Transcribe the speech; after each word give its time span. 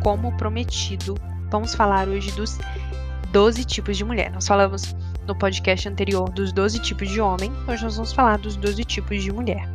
como 0.00 0.36
prometido, 0.36 1.14
vamos 1.50 1.74
falar 1.74 2.08
hoje 2.08 2.30
dos 2.32 2.58
12 3.32 3.64
tipos 3.64 3.96
de 3.96 4.04
mulher. 4.04 4.30
Nós 4.32 4.46
falamos 4.46 4.94
no 5.26 5.36
podcast 5.36 5.88
anterior 5.88 6.28
dos 6.30 6.52
12 6.52 6.80
tipos 6.80 7.08
de 7.08 7.20
homem, 7.20 7.52
hoje 7.68 7.84
nós 7.84 7.96
vamos 7.96 8.12
falar 8.12 8.38
dos 8.38 8.56
12 8.56 8.84
tipos 8.84 9.22
de 9.22 9.30
mulher. 9.32 9.68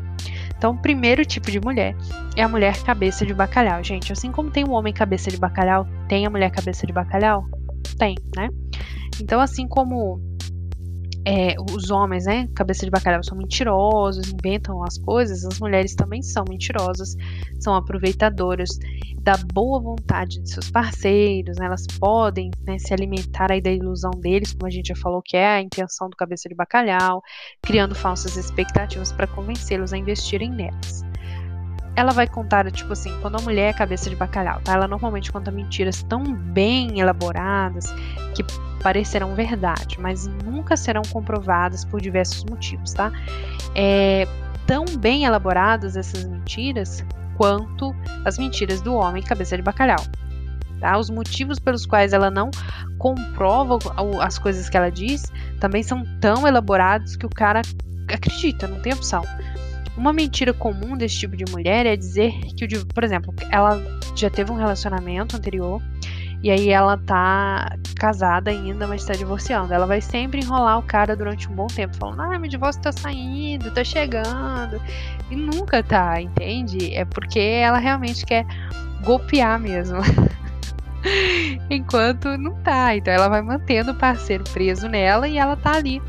Então, 0.57 0.71
o 0.71 0.77
primeiro 0.77 1.25
tipo 1.25 1.51
de 1.51 1.59
mulher 1.59 1.96
é 2.35 2.41
a 2.41 2.47
mulher 2.47 2.81
cabeça 2.83 3.25
de 3.25 3.33
bacalhau. 3.33 3.83
Gente, 3.83 4.11
assim 4.11 4.31
como 4.31 4.49
tem 4.49 4.63
o 4.63 4.71
homem 4.71 4.93
cabeça 4.93 5.29
de 5.29 5.38
bacalhau, 5.38 5.85
tem 6.07 6.26
a 6.26 6.29
mulher 6.29 6.49
cabeça 6.49 6.87
de 6.87 6.94
bacalhau? 6.94 7.46
Tem, 7.97 8.15
né? 8.35 8.49
Então, 9.21 9.39
assim 9.39 9.67
como 9.67 10.19
é, 11.26 11.55
os 11.71 11.89
homens, 11.89 12.26
né, 12.26 12.47
cabeça 12.53 12.85
de 12.85 12.92
bacalhau, 12.92 13.23
são 13.23 13.35
mentirosos, 13.35 14.31
inventam 14.31 14.83
as 14.83 14.97
coisas, 14.99 15.44
as 15.44 15.60
mulheres 15.60 15.96
também 15.96 16.21
são 16.21 16.45
mentirosas, 16.48 17.16
são 17.59 17.73
aproveitadoras 17.73 18.70
da 19.21 19.35
boa 19.38 19.79
vontade 19.79 20.39
de 20.39 20.51
seus 20.51 20.70
parceiros, 20.70 21.57
né, 21.57 21.65
elas 21.65 21.88
podem 21.99 22.51
né, 22.65 22.77
se 22.77 22.93
alimentar 22.93 23.51
aí 23.51 23.59
da 23.59 23.71
ilusão 23.71 24.11
deles, 24.11 24.53
como 24.53 24.67
a 24.67 24.70
gente 24.70 24.89
já 24.89 24.95
falou 24.95 25.21
que 25.21 25.35
é 25.35 25.48
a 25.48 25.61
intenção 25.61 26.07
do 26.09 26.15
cabeça 26.15 26.48
de 26.48 26.53
bacalhau, 26.53 27.23
criando 27.62 27.95
falsas 27.95 28.37
expectativas 28.37 29.12
para 29.12 29.26
convencê-los 29.26 29.93
a 29.93 29.98
investirem 29.98 30.51
nelas 30.51 30.95
ela 31.95 32.12
vai 32.12 32.27
contar, 32.27 32.70
tipo 32.72 32.94
assim, 32.94 33.12
quando 33.22 33.38
a 33.38 33.41
mulher 33.41 33.70
é 33.70 33.73
cabeça 33.73 34.09
de 34.09 34.16
bacalhau, 34.16 34.59
tá? 34.62 34.73
Ela 34.73 34.88
normalmente 34.88 35.31
conta 35.31 35.49
mentiras 35.49 36.04
tão 36.04 36.23
bem 36.23 36.99
elaboradas 36.99 37.85
que 38.34 38.44
parecerão 38.84 39.34
verdade, 39.34 39.99
mas 39.99 40.27
nunca 40.27 40.76
serão 40.76 41.02
comprovadas 41.09 41.85
por 41.85 42.02
diversos 42.02 42.44
motivos, 42.44 42.94
tá? 42.94 43.12
É, 43.73 44.27
tão 44.68 44.85
bem 44.98 45.26
elaboradas 45.26 45.95
essas 45.95 46.26
mentiras 46.26 47.04
quanto 47.38 47.96
as 48.23 48.38
mentiras 48.38 48.82
do 48.82 48.93
homem 48.93 49.23
cabeça 49.23 49.55
de 49.55 49.63
bacalhau. 49.63 50.04
Tá? 50.80 50.98
Os 50.98 51.09
motivos 51.09 51.59
pelos 51.59 51.85
quais 51.85 52.13
ela 52.13 52.30
não 52.30 52.52
comprova 52.98 53.77
as 54.21 54.37
coisas 54.37 54.70
que 54.70 54.77
ela 54.77 54.90
diz 54.90 55.32
também 55.59 55.84
são 55.84 56.04
tão 56.20 56.48
elaborados 56.48 57.15
que 57.15 57.26
o 57.26 57.30
cara 57.30 57.62
acredita, 58.12 58.68
não 58.68 58.80
tem 58.82 58.93
opção. 58.93 59.24
Uma 59.98 60.12
mentira 60.12 60.54
comum 60.54 60.98
desse 60.98 61.18
tipo 61.20 61.38
de 61.38 61.46
mulher 61.51 61.85
é 61.85 61.96
dizer 61.96 62.34
que, 62.55 62.68
por 62.85 63.04
exemplo, 63.04 63.34
ela 63.49 63.82
já 64.16 64.30
teve 64.30 64.52
um 64.52 64.56
relacionamento 64.56 65.36
anterior 65.38 65.82
e 66.44 66.52
aí 66.52 66.70
ela 66.70 66.98
tá 66.98 67.76
casada 67.96 68.52
ainda, 68.52 68.86
mas 68.86 69.04
tá 69.04 69.14
divorciando. 69.14 69.74
Ela 69.74 69.88
vai 69.88 70.00
sempre 70.00 70.42
enrolar 70.42 70.78
o 70.78 70.84
cara 70.84 71.16
durante 71.16 71.50
um 71.50 71.56
bom 71.56 71.68
tempo, 71.68 71.98
falando: 71.98 72.22
ah, 72.22 72.38
meu 72.38 72.50
divórcio 72.50 72.82
tá 72.82 72.92
saindo, 72.92 73.72
tá 73.72 73.84
chegando. 73.84 74.80
E 75.32 75.36
nunca 75.36 75.82
tá, 75.82 76.22
entende? 76.22 76.94
É 76.94 77.04
porque 77.04 77.40
ela 77.40 77.80
realmente 77.80 78.26
quer 78.26 78.46
golpear 79.04 79.59
mesmo. 79.59 79.98
Enquanto 81.70 82.38
não 82.38 82.54
tá. 82.62 82.96
Então 82.96 83.14
ela 83.14 83.28
vai 83.28 83.42
mantendo 83.42 83.92
o 83.92 83.96
parceiro 83.96 84.44
preso 84.44 84.88
nela 84.88 85.28
e 85.28 85.38
ela 85.38 85.56
tá 85.56 85.78
ali 85.78 86.02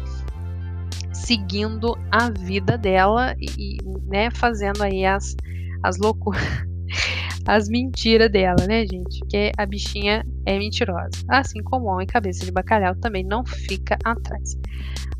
seguindo 1.27 1.99
a 2.09 2.31
vida 2.31 2.79
dela 2.79 3.35
e, 3.41 3.79
né, 4.07 4.31
fazendo 4.31 4.83
aí 4.83 5.05
as, 5.05 5.35
as 5.83 5.99
loucuras, 5.99 6.41
as 7.45 7.69
mentiras 7.69 8.31
dela, 8.31 8.65
né, 8.69 8.87
gente? 8.87 9.21
Que 9.29 9.51
a 9.59 9.67
bichinha 9.67 10.25
é 10.47 10.57
mentirosa. 10.57 11.11
Assim 11.29 11.61
como 11.65 11.87
homem 11.87 12.07
cabeça 12.07 12.45
de 12.45 12.53
bacalhau 12.53 12.95
também 12.95 13.25
não 13.25 13.45
fica 13.45 13.99
atrás. 14.05 14.57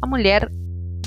A 0.01 0.07
mulher 0.07 0.49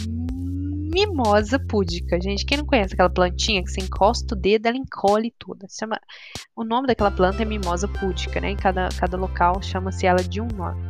mimosa 0.05 1.57
púdica, 1.57 2.19
gente. 2.19 2.45
Quem 2.45 2.57
não 2.57 2.65
conhece 2.65 2.93
aquela 2.93 3.09
plantinha 3.09 3.63
que 3.63 3.71
você 3.71 3.79
encosta 3.79 4.35
o 4.35 4.37
dedo, 4.37 4.65
ela 4.65 4.77
encolhe 4.77 5.33
toda. 5.39 5.65
Chama... 5.69 5.97
O 6.53 6.65
nome 6.65 6.87
daquela 6.87 7.11
planta 7.11 7.41
é 7.41 7.45
mimosa 7.45 7.87
púdica, 7.87 8.41
né? 8.41 8.49
Em 8.49 8.57
cada, 8.57 8.89
cada 8.99 9.15
local 9.15 9.61
chama-se 9.61 10.05
ela 10.05 10.21
de 10.21 10.41
um 10.41 10.47
nome. 10.47 10.81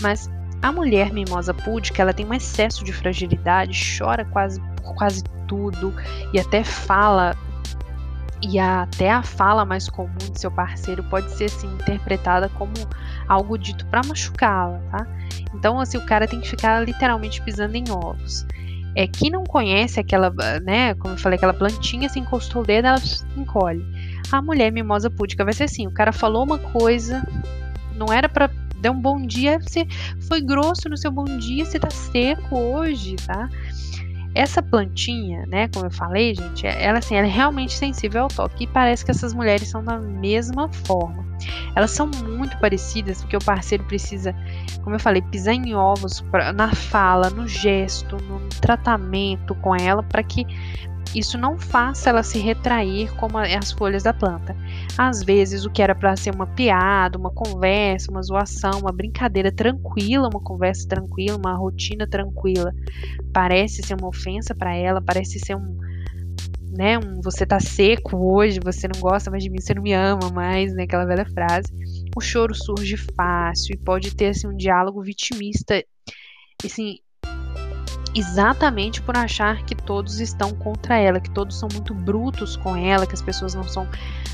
Mas 0.00 0.30
a 0.62 0.70
mulher 0.70 1.12
mimosa 1.12 1.52
púdica, 1.52 2.00
ela 2.00 2.14
tem 2.14 2.24
um 2.24 2.32
excesso 2.32 2.84
de 2.84 2.92
fragilidade, 2.92 3.98
chora 3.98 4.24
quase 4.24 4.60
por 4.82 4.94
quase 4.94 5.24
tudo 5.48 5.92
e 6.32 6.38
até 6.38 6.62
fala 6.62 7.36
e 8.40 8.58
até 8.58 9.10
a 9.10 9.22
fala 9.22 9.64
mais 9.64 9.88
comum 9.88 10.16
de 10.18 10.40
seu 10.40 10.50
parceiro 10.50 11.02
pode 11.04 11.30
ser 11.30 11.44
assim 11.44 11.68
interpretada 11.68 12.48
como 12.48 12.72
algo 13.28 13.56
dito 13.56 13.86
para 13.86 14.02
machucá-la, 14.06 14.80
tá? 14.90 15.06
Então 15.54 15.80
assim 15.80 15.98
o 15.98 16.06
cara 16.06 16.26
tem 16.26 16.40
que 16.40 16.48
ficar 16.48 16.80
literalmente 16.80 17.42
pisando 17.42 17.76
em 17.76 17.84
ovos. 17.90 18.46
É 18.94 19.06
quem 19.06 19.30
não 19.30 19.44
conhece 19.44 19.98
aquela, 19.98 20.30
né, 20.62 20.94
como 20.94 21.14
eu 21.14 21.18
falei, 21.18 21.36
aquela 21.36 21.54
plantinha 21.54 22.08
se 22.08 22.18
encostou 22.18 22.62
o 22.62 22.64
dedo, 22.64 22.88
ela 22.88 23.02
encolhe. 23.36 23.84
A 24.30 24.42
mulher 24.42 24.70
mimosa 24.70 25.08
púdica 25.08 25.44
vai 25.44 25.54
ser 25.54 25.64
assim, 25.64 25.86
o 25.86 25.92
cara 25.92 26.12
falou 26.12 26.44
uma 26.44 26.58
coisa, 26.58 27.26
não 27.94 28.12
era 28.12 28.28
para 28.28 28.50
deu 28.82 28.92
um 28.92 29.00
bom 29.00 29.24
dia, 29.24 29.58
você 29.60 29.86
foi 30.28 30.40
grosso 30.40 30.88
no 30.88 30.96
seu 30.96 31.10
bom 31.10 31.24
dia, 31.24 31.64
você 31.64 31.78
tá 31.78 31.88
seco 31.88 32.56
hoje, 32.58 33.14
tá? 33.24 33.48
Essa 34.34 34.62
plantinha, 34.62 35.46
né, 35.46 35.68
como 35.68 35.86
eu 35.86 35.90
falei, 35.90 36.34
gente, 36.34 36.66
ela 36.66 36.98
assim, 36.98 37.14
ela 37.14 37.26
é 37.26 37.30
realmente 37.30 37.74
sensível 37.74 38.22
ao 38.22 38.28
toque 38.28 38.64
e 38.64 38.66
parece 38.66 39.04
que 39.04 39.10
essas 39.10 39.34
mulheres 39.34 39.68
são 39.68 39.84
da 39.84 39.98
mesma 39.98 40.70
forma. 40.72 41.22
Elas 41.76 41.90
são 41.90 42.06
muito 42.06 42.56
parecidas 42.58 43.20
porque 43.20 43.36
o 43.36 43.44
parceiro 43.44 43.84
precisa, 43.84 44.34
como 44.82 44.96
eu 44.96 45.00
falei, 45.00 45.20
pisar 45.22 45.54
em 45.54 45.74
ovos 45.74 46.20
pra, 46.22 46.52
na 46.52 46.74
fala, 46.74 47.30
no 47.30 47.46
gesto, 47.46 48.16
no 48.16 48.40
tratamento 48.60 49.54
com 49.56 49.76
ela 49.76 50.02
para 50.02 50.22
que 50.22 50.46
isso 51.14 51.36
não 51.36 51.58
faça 51.58 52.10
ela 52.10 52.22
se 52.22 52.38
retrair 52.38 53.12
como 53.16 53.38
as 53.38 53.72
folhas 53.72 54.02
da 54.02 54.14
planta. 54.14 54.56
Às 54.96 55.22
vezes, 55.22 55.64
o 55.64 55.70
que 55.70 55.82
era 55.82 55.94
para 55.94 56.16
ser 56.16 56.34
uma 56.34 56.46
piada, 56.46 57.18
uma 57.18 57.30
conversa, 57.30 58.10
uma 58.10 58.22
zoação, 58.22 58.80
uma 58.80 58.92
brincadeira 58.92 59.52
tranquila, 59.52 60.28
uma 60.28 60.40
conversa 60.40 60.88
tranquila, 60.88 61.36
uma 61.36 61.54
rotina 61.54 62.06
tranquila, 62.06 62.72
parece 63.32 63.82
ser 63.82 63.94
uma 63.94 64.08
ofensa 64.08 64.54
para 64.54 64.74
ela, 64.74 65.02
parece 65.02 65.38
ser 65.38 65.54
um, 65.54 65.76
né, 66.70 66.98
um 66.98 67.20
você 67.20 67.44
tá 67.44 67.60
seco 67.60 68.16
hoje, 68.16 68.58
você 68.62 68.88
não 68.88 69.00
gosta 69.00 69.30
mais 69.30 69.42
de 69.42 69.50
mim, 69.50 69.60
você 69.60 69.74
não 69.74 69.82
me 69.82 69.92
ama 69.92 70.30
mais, 70.30 70.72
né, 70.74 70.84
aquela 70.84 71.04
velha 71.04 71.26
frase. 71.26 71.72
O 72.16 72.20
choro 72.20 72.54
surge 72.54 72.96
fácil 72.96 73.74
e 73.74 73.78
pode 73.78 74.14
ter 74.14 74.28
assim 74.28 74.48
um 74.48 74.56
diálogo 74.56 75.02
vitimista, 75.02 75.84
assim, 76.64 76.96
exatamente 78.14 79.00
por 79.00 79.16
achar 79.16 79.62
que 79.64 79.74
todos 79.74 80.20
estão 80.20 80.52
contra 80.52 80.98
ela, 80.98 81.20
que 81.20 81.30
todos 81.30 81.58
são 81.58 81.68
muito 81.72 81.94
brutos 81.94 82.56
com 82.56 82.76
ela, 82.76 83.06
que 83.06 83.14
as 83.14 83.22
pessoas 83.22 83.54
não 83.54 83.64
são 83.64 83.88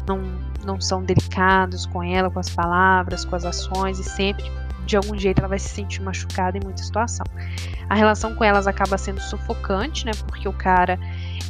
não, 0.07 0.23
não 0.65 0.81
são 0.81 1.03
delicados 1.03 1.87
com 1.87 2.03
ela, 2.03 2.31
com 2.31 2.41
as 2.41 2.49
palavras, 2.49 3.25
com 3.25 3.37
as 3.37 3.45
ações 3.45 3.99
e 3.99 4.05
sempre 4.05 4.51
de 4.87 4.97
algum 4.97 5.17
jeito 5.19 5.39
ela 5.39 5.49
vai 5.49 5.59
se 5.59 5.69
sentir 5.69 6.01
machucada 6.01 6.57
em 6.57 6.61
muita 6.63 6.83
situação. 6.83 7.27
A 7.89 7.95
relação 7.95 8.35
com 8.35 8.43
elas 8.43 8.67
acaba 8.67 8.97
sendo 8.97 9.21
sufocante, 9.21 10.07
né? 10.07 10.13
Porque 10.27 10.49
o 10.49 10.53
cara 10.53 10.99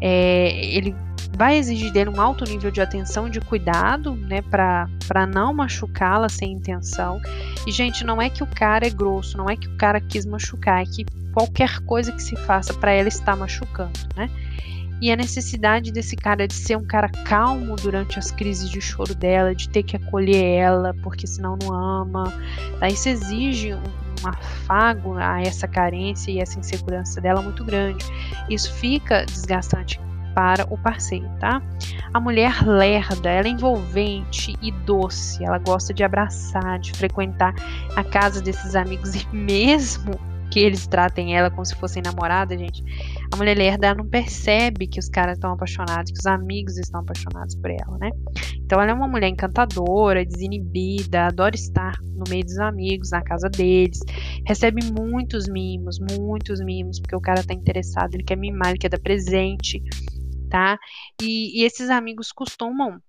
é, 0.01 0.51
ele 0.75 0.95
vai 1.37 1.57
exigir 1.57 1.93
dele 1.93 2.11
um 2.11 2.21
alto 2.21 2.45
nível 2.45 2.71
de 2.71 2.81
atenção 2.81 3.29
de 3.29 3.41
cuidado, 3.41 4.15
né, 4.15 4.43
para 4.43 5.27
não 5.27 5.55
machucá-la 5.55 6.29
sem 6.29 6.53
intenção. 6.53 7.21
E 7.67 7.71
gente, 7.71 8.05
não 8.05 8.21
é 8.21 8.29
que 8.29 8.43
o 8.43 8.47
cara 8.47 8.87
é 8.87 8.91
grosso, 8.91 9.37
não 9.37 9.49
é 9.49 9.57
que 9.57 9.69
o 9.69 9.77
cara 9.77 10.01
quis 10.01 10.27
machucar, 10.27 10.83
é 10.83 10.85
que 10.85 11.07
qualquer 11.33 11.81
coisa 11.81 12.11
que 12.13 12.23
se 12.23 12.35
faça 12.37 12.75
para 12.75 12.93
ela 12.93 13.09
está 13.09 13.37
machucando, 13.37 13.99
né? 14.17 14.29
E 15.01 15.13
a 15.13 15.17
necessidade 15.17 15.93
desse 15.93 16.17
cara 16.17 16.49
de 16.49 16.55
ser 16.55 16.77
um 16.77 16.85
cara 16.85 17.09
calmo 17.25 17.77
durante 17.77 18.19
as 18.19 18.33
crises 18.33 18.69
de 18.69 18.81
choro 18.81 19.15
dela, 19.15 19.55
de 19.55 19.69
ter 19.69 19.85
que 19.85 19.95
acolher 19.95 20.43
ela, 20.43 20.93
porque 21.05 21.25
senão 21.25 21.57
não 21.63 21.73
ama. 21.73 22.25
Tá? 22.81 22.89
Isso 22.89 23.09
exige 23.09 23.75
um, 23.75 23.79
um 23.79 24.29
afago 24.29 25.15
a 25.15 25.41
essa 25.41 25.69
carência 25.69 26.33
e 26.33 26.41
essa 26.41 26.59
insegurança 26.59 27.21
dela 27.21 27.41
muito 27.41 27.65
grande. 27.65 28.05
Isso 28.51 28.73
fica 28.75 29.25
desgastante 29.25 30.01
para 30.35 30.67
o 30.73 30.79
parceiro, 30.79 31.29
tá? 31.39 31.63
A 32.13 32.21
mulher 32.21 32.67
lerda, 32.67 33.31
ela 33.31 33.47
é 33.47 33.51
envolvente 33.51 34.57
e 34.63 34.71
doce, 34.71 35.45
ela 35.45 35.59
gosta 35.59 35.93
de 35.93 36.03
abraçar, 36.03 36.79
de 36.79 36.93
frequentar 36.93 37.55
a 37.97 38.05
casa 38.05 38.41
desses 38.41 38.75
amigos 38.75 39.15
e 39.15 39.27
mesmo 39.35 40.19
que 40.51 40.61
eles 40.61 40.87
tratem 40.87 41.37
ela 41.37 41.51
como 41.51 41.65
se 41.65 41.75
fossem 41.75 42.03
namorada, 42.03 42.57
gente, 42.57 42.83
a 43.33 43.37
mulher 43.37 43.57
lerda 43.57 43.95
não 43.95 44.07
percebe 44.07 44.87
que 44.87 44.99
os 44.99 45.09
caras 45.09 45.37
estão 45.37 45.53
apaixonados, 45.53 46.11
que 46.11 46.19
os 46.19 46.27
amigos 46.27 46.79
estão 46.79 47.01
apaixonados 47.01 47.55
por 47.55 47.71
ela, 47.71 47.99
né? 47.99 48.11
Então 48.57 48.81
ela 48.81 48.91
é 48.91 48.95
uma 48.95 49.09
mulher 49.09 49.29
encantadora, 49.29 50.25
desinibida, 50.25 51.27
adora 51.27 51.55
estar 51.55 51.95
no 52.03 52.25
meio 52.29 52.45
dos 52.45 52.59
amigos, 52.59 53.11
na 53.11 53.23
casa 53.23 53.49
deles, 53.49 54.01
recebe 54.47 54.83
muitos 54.85 55.49
mimos, 55.49 55.99
muitos 55.99 56.61
mimos, 56.61 56.99
porque 56.99 57.17
o 57.17 57.21
cara 57.21 57.43
tá 57.43 57.55
interessado, 57.55 58.15
ele 58.15 58.25
quer 58.25 58.37
mimar, 58.37 58.71
ele 58.71 58.79
quer 58.79 58.91
dar 58.91 59.01
presente, 59.01 59.83
tá? 60.49 60.79
E, 61.21 61.61
e 61.61 61.65
esses 61.65 61.91
amigos 61.91 62.33
costumam 62.33 63.01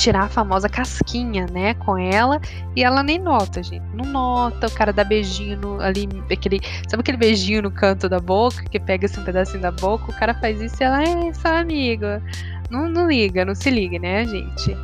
tirar 0.00 0.22
a 0.22 0.28
famosa 0.28 0.66
casquinha, 0.66 1.46
né, 1.52 1.74
com 1.74 1.98
ela, 1.98 2.40
e 2.74 2.82
ela 2.82 3.02
nem 3.02 3.18
nota, 3.18 3.62
gente. 3.62 3.84
Não 3.94 4.06
nota, 4.06 4.66
o 4.66 4.70
cara 4.70 4.94
dá 4.94 5.04
beijinho 5.04 5.58
no, 5.58 5.80
ali, 5.80 6.08
aquele, 6.32 6.58
sabe 6.88 7.02
aquele 7.02 7.18
beijinho 7.18 7.60
no 7.62 7.70
canto 7.70 8.08
da 8.08 8.18
boca, 8.18 8.64
que 8.64 8.80
pega 8.80 9.04
assim 9.04 9.20
um 9.20 9.24
pedacinho 9.24 9.60
da 9.60 9.70
boca, 9.70 10.10
o 10.10 10.14
cara 10.14 10.32
faz 10.32 10.58
isso 10.60 10.76
e 10.80 10.84
ela, 10.84 11.02
é 11.02 11.32
só 11.34 11.48
amiga. 11.48 12.22
Não, 12.70 12.88
não 12.88 13.08
liga, 13.08 13.44
não 13.44 13.54
se 13.54 13.68
liga, 13.68 13.98
né, 13.98 14.24
gente? 14.24 14.76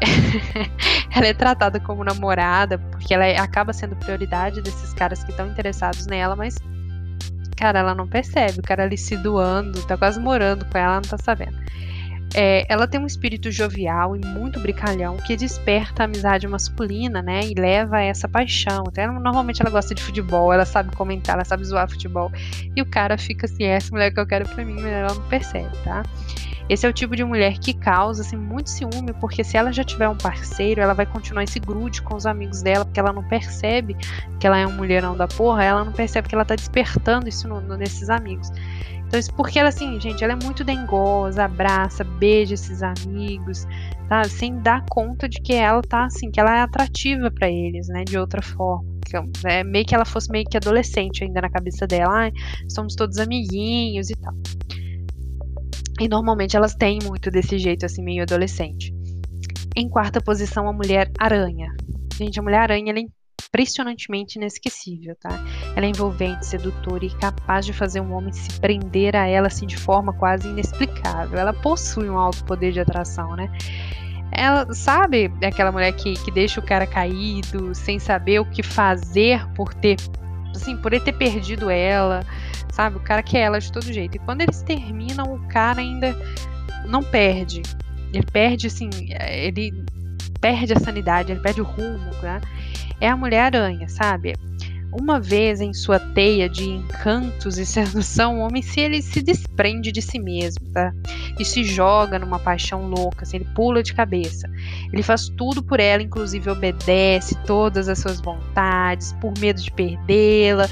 ela 1.14 1.26
é 1.26 1.34
tratada 1.34 1.78
como 1.78 2.02
namorada, 2.02 2.78
porque 2.78 3.14
ela 3.14 3.24
é, 3.24 3.38
acaba 3.38 3.72
sendo 3.72 3.94
prioridade 3.94 4.60
desses 4.62 4.92
caras 4.92 5.22
que 5.22 5.30
estão 5.30 5.46
interessados 5.46 6.06
nela, 6.06 6.34
mas, 6.34 6.56
cara, 7.56 7.80
ela 7.80 7.94
não 7.94 8.06
percebe. 8.06 8.60
O 8.60 8.62
cara 8.62 8.84
ali 8.84 8.96
se 8.96 9.16
doando, 9.16 9.84
tá 9.86 9.96
quase 9.96 10.20
morando 10.20 10.64
com 10.66 10.78
ela, 10.78 10.92
ela 10.92 10.96
não 10.96 11.08
tá 11.08 11.18
sabendo. 11.18 11.56
É, 12.38 12.66
ela 12.68 12.86
tem 12.86 13.00
um 13.00 13.06
espírito 13.06 13.50
jovial 13.50 14.14
e 14.14 14.20
muito 14.20 14.60
brincalhão 14.60 15.16
que 15.16 15.34
desperta 15.34 16.02
a 16.02 16.04
amizade 16.04 16.46
masculina, 16.46 17.22
né? 17.22 17.40
E 17.40 17.54
leva 17.54 17.96
a 17.96 18.02
essa 18.02 18.28
paixão. 18.28 18.84
Até 18.86 19.06
normalmente 19.06 19.62
ela 19.62 19.70
gosta 19.70 19.94
de 19.94 20.02
futebol, 20.02 20.52
ela 20.52 20.66
sabe 20.66 20.94
comentar, 20.94 21.36
ela 21.36 21.46
sabe 21.46 21.64
zoar 21.64 21.88
futebol. 21.88 22.30
E 22.76 22.82
o 22.82 22.84
cara 22.84 23.16
fica 23.16 23.46
assim, 23.46 23.64
essa 23.64 23.90
mulher 23.90 24.12
que 24.12 24.20
eu 24.20 24.26
quero 24.26 24.46
pra 24.46 24.62
mim, 24.62 24.74
mas 24.74 24.84
ela 24.84 25.14
não 25.14 25.22
percebe, 25.28 25.74
tá? 25.82 26.02
Esse 26.68 26.84
é 26.84 26.88
o 26.88 26.92
tipo 26.92 27.14
de 27.14 27.22
mulher 27.24 27.58
que 27.58 27.72
causa 27.72 28.22
assim, 28.22 28.36
muito 28.36 28.70
ciúme, 28.70 29.12
porque 29.20 29.44
se 29.44 29.56
ela 29.56 29.72
já 29.72 29.84
tiver 29.84 30.08
um 30.08 30.16
parceiro, 30.16 30.80
ela 30.80 30.94
vai 30.94 31.06
continuar 31.06 31.44
esse 31.44 31.60
grude 31.60 32.02
com 32.02 32.16
os 32.16 32.26
amigos 32.26 32.60
dela, 32.60 32.84
porque 32.84 32.98
ela 32.98 33.12
não 33.12 33.22
percebe 33.22 33.96
que 34.40 34.46
ela 34.46 34.58
é 34.58 34.66
um 34.66 34.72
mulherão 34.72 35.16
da 35.16 35.28
porra, 35.28 35.62
ela 35.62 35.84
não 35.84 35.92
percebe 35.92 36.28
que 36.28 36.34
ela 36.34 36.44
tá 36.44 36.56
despertando 36.56 37.28
isso 37.28 37.46
no, 37.46 37.60
no, 37.60 37.76
nesses 37.76 38.10
amigos. 38.10 38.50
Então, 39.06 39.20
isso 39.20 39.32
porque 39.34 39.58
ela, 39.58 39.68
assim, 39.68 40.00
gente, 40.00 40.22
ela 40.24 40.32
é 40.32 40.44
muito 40.44 40.64
dengosa, 40.64 41.44
abraça, 41.44 42.02
beija 42.02 42.54
esses 42.54 42.82
amigos, 42.82 43.66
tá? 44.08 44.24
Sem 44.24 44.58
dar 44.58 44.84
conta 44.90 45.28
de 45.28 45.40
que 45.40 45.54
ela 45.54 45.80
tá, 45.80 46.06
assim, 46.06 46.30
que 46.30 46.40
ela 46.40 46.56
é 46.56 46.60
atrativa 46.60 47.30
para 47.30 47.48
eles, 47.48 47.88
né? 47.88 48.04
De 48.04 48.18
outra 48.18 48.42
forma. 48.42 48.96
É 49.44 49.62
meio 49.62 49.86
que 49.86 49.94
ela 49.94 50.04
fosse 50.04 50.30
meio 50.30 50.44
que 50.44 50.56
adolescente 50.56 51.22
ainda 51.22 51.40
na 51.40 51.48
cabeça 51.48 51.86
dela. 51.86 52.26
Ah, 52.26 52.32
somos 52.68 52.96
todos 52.96 53.18
amiguinhos 53.18 54.10
e 54.10 54.16
tal. 54.16 54.34
E 56.00 56.08
normalmente 56.08 56.56
elas 56.56 56.74
têm 56.74 56.98
muito 57.02 57.30
desse 57.30 57.58
jeito, 57.58 57.86
assim, 57.86 58.02
meio 58.02 58.22
adolescente. 58.22 58.92
Em 59.74 59.88
quarta 59.88 60.20
posição, 60.20 60.68
a 60.68 60.72
mulher 60.72 61.10
aranha. 61.18 61.74
Gente, 62.16 62.40
a 62.40 62.42
mulher 62.42 62.58
aranha 62.58 62.92
é 62.92 62.94
impressionantemente 63.56 64.36
inesquecível, 64.36 65.16
tá? 65.18 65.30
Ela 65.74 65.86
é 65.86 65.88
envolvente, 65.88 66.44
sedutora 66.44 67.06
e 67.06 67.10
capaz 67.10 67.64
de 67.64 67.72
fazer 67.72 68.00
um 68.00 68.12
homem 68.12 68.30
se 68.32 68.60
prender 68.60 69.16
a 69.16 69.26
ela 69.26 69.46
assim 69.46 69.66
de 69.66 69.78
forma 69.78 70.12
quase 70.12 70.46
inexplicável. 70.46 71.38
Ela 71.38 71.54
possui 71.54 72.10
um 72.10 72.18
alto 72.18 72.44
poder 72.44 72.72
de 72.72 72.80
atração, 72.80 73.34
né? 73.34 73.50
Ela 74.30 74.72
sabe 74.74 75.32
aquela 75.42 75.72
mulher 75.72 75.92
que, 75.92 76.12
que 76.22 76.30
deixa 76.30 76.60
o 76.60 76.62
cara 76.62 76.86
caído, 76.86 77.74
sem 77.74 77.98
saber 77.98 78.40
o 78.40 78.44
que 78.44 78.62
fazer 78.62 79.46
por 79.54 79.72
ter 79.72 79.96
assim, 80.54 80.76
por 80.76 80.92
ele 80.92 81.04
ter 81.04 81.12
perdido 81.12 81.70
ela, 81.70 82.24
sabe? 82.70 82.96
O 82.96 83.00
cara 83.00 83.22
quer 83.22 83.40
ela 83.40 83.58
de 83.58 83.72
todo 83.72 83.90
jeito. 83.90 84.16
E 84.16 84.18
quando 84.18 84.42
eles 84.42 84.60
terminam, 84.62 85.34
o 85.34 85.48
cara 85.48 85.80
ainda 85.80 86.14
não 86.86 87.02
perde. 87.02 87.62
Ele 88.12 88.24
perde, 88.24 88.66
assim, 88.66 88.90
ele 89.30 89.84
perde 90.40 90.72
a 90.72 90.78
sanidade, 90.78 91.32
ele 91.32 91.40
perde 91.40 91.60
o 91.60 91.64
rumo, 91.64 92.10
né? 92.22 92.40
É 93.00 93.08
a 93.08 93.16
Mulher-Aranha, 93.16 93.88
sabe? 93.88 94.34
Uma 94.98 95.20
vez 95.20 95.60
em 95.60 95.74
sua 95.74 95.98
teia 95.98 96.48
de 96.48 96.70
encantos 96.70 97.58
e 97.58 97.66
sedução, 97.66 98.38
o 98.38 98.40
homem 98.40 98.62
se 98.62 98.80
ele 98.80 99.02
se 99.02 99.20
desprende 99.20 99.92
de 99.92 100.00
si 100.00 100.18
mesmo, 100.18 100.70
tá? 100.72 100.90
E 101.38 101.44
se 101.44 101.64
joga 101.64 102.18
numa 102.18 102.38
paixão 102.38 102.88
louca, 102.88 103.24
assim, 103.24 103.36
ele 103.36 103.48
pula 103.54 103.82
de 103.82 103.92
cabeça. 103.92 104.48
Ele 104.90 105.02
faz 105.02 105.28
tudo 105.28 105.62
por 105.62 105.80
ela, 105.80 106.02
inclusive 106.02 106.48
obedece 106.48 107.34
todas 107.46 107.88
as 107.88 107.98
suas 107.98 108.20
vontades, 108.20 109.12
por 109.20 109.36
medo 109.38 109.60
de 109.60 109.70
perdê-la. 109.70 110.66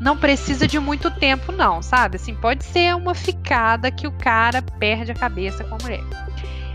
Não 0.00 0.16
precisa 0.16 0.68
de 0.68 0.78
muito 0.78 1.10
tempo, 1.10 1.50
não, 1.50 1.82
sabe? 1.82 2.16
Assim, 2.16 2.34
pode 2.34 2.64
ser 2.64 2.94
uma 2.94 3.14
ficada 3.14 3.90
que 3.90 4.06
o 4.06 4.12
cara 4.12 4.62
perde 4.62 5.10
a 5.10 5.14
cabeça 5.14 5.64
com 5.64 5.74
a 5.74 5.78
mulher. 5.82 6.04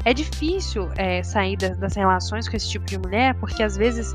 É 0.06 0.14
difícil 0.14 0.90
é, 0.96 1.22
sair 1.24 1.58
das, 1.58 1.78
das, 1.78 1.96
relações 1.96 2.48
com 2.48 2.56
esse 2.56 2.70
tipo 2.70 2.86
de 2.86 2.98
mulher, 2.98 3.36
porque 3.36 3.62
às 3.62 3.76
vezes, 3.76 4.14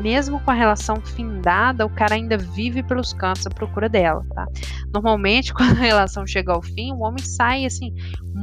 mesmo 0.00 0.40
com 0.40 0.50
a 0.50 0.54
relação 0.54 0.96
findada, 0.96 1.84
o 1.84 1.90
cara 1.90 2.14
ainda 2.14 2.38
vive 2.38 2.82
pelos 2.82 3.12
cantos 3.12 3.46
à 3.46 3.50
procura 3.50 3.88
dela, 3.88 4.24
tá? 4.34 4.46
Normalmente, 4.92 5.52
quando 5.54 5.76
a 5.78 5.80
relação 5.80 6.26
chega 6.26 6.52
ao 6.52 6.62
fim, 6.62 6.92
o 6.92 7.00
homem 7.00 7.22
sai, 7.22 7.66
assim, 7.66 7.92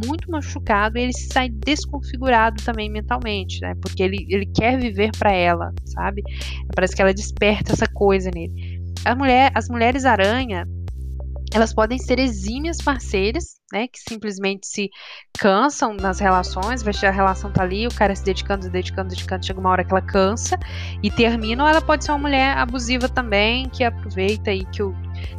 muito 0.06 0.30
machucado 0.30 0.98
e 0.98 1.02
ele 1.02 1.14
sai 1.14 1.50
desconfigurado 1.50 2.64
também 2.64 2.90
mentalmente, 2.90 3.60
né? 3.62 3.76
Porque 3.82 4.04
ele, 4.04 4.26
ele 4.30 4.46
quer 4.46 4.80
viver 4.80 5.12
para 5.18 5.32
ela, 5.32 5.74
sabe? 5.86 6.24
Parece 6.76 6.96
que 6.96 7.02
ela 7.02 7.14
desperta 7.14 7.74
essa 7.74 7.88
coisa 7.88 8.30
nele. 8.34 8.82
A 9.04 9.16
mulher, 9.16 9.52
as 9.54 9.68
mulheres 9.68 10.06
aranha 10.06 10.66
elas 11.54 11.72
podem 11.72 12.00
ser 12.00 12.18
exímias 12.18 12.78
parceiras, 12.78 13.56
né, 13.72 13.88
que 13.88 14.00
simplesmente 14.00 14.66
se 14.66 14.90
cansam 15.38 15.94
nas 15.94 16.20
relações, 16.20 16.82
vai 16.82 16.94
a 17.04 17.12
relação 17.12 17.52
tá 17.52 17.62
ali, 17.62 17.86
o 17.86 17.94
cara 17.94 18.16
se 18.16 18.24
dedicando, 18.24 18.64
se 18.64 18.70
dedicando, 18.72 19.10
dedicando, 19.10 19.46
chega 19.46 19.60
uma 19.60 19.70
hora 19.70 19.84
que 19.84 19.92
ela 19.92 20.02
cansa 20.02 20.58
e 21.02 21.12
termina, 21.12 21.64
ou 21.64 21.70
ela 21.70 21.82
pode 21.82 22.04
ser 22.04 22.12
uma 22.12 22.18
mulher 22.18 22.58
abusiva 22.58 23.08
também, 23.08 23.70
que 23.70 23.84
aproveita 23.84 24.52
e 24.52 24.66
que 24.66 24.82
o, 24.82 24.96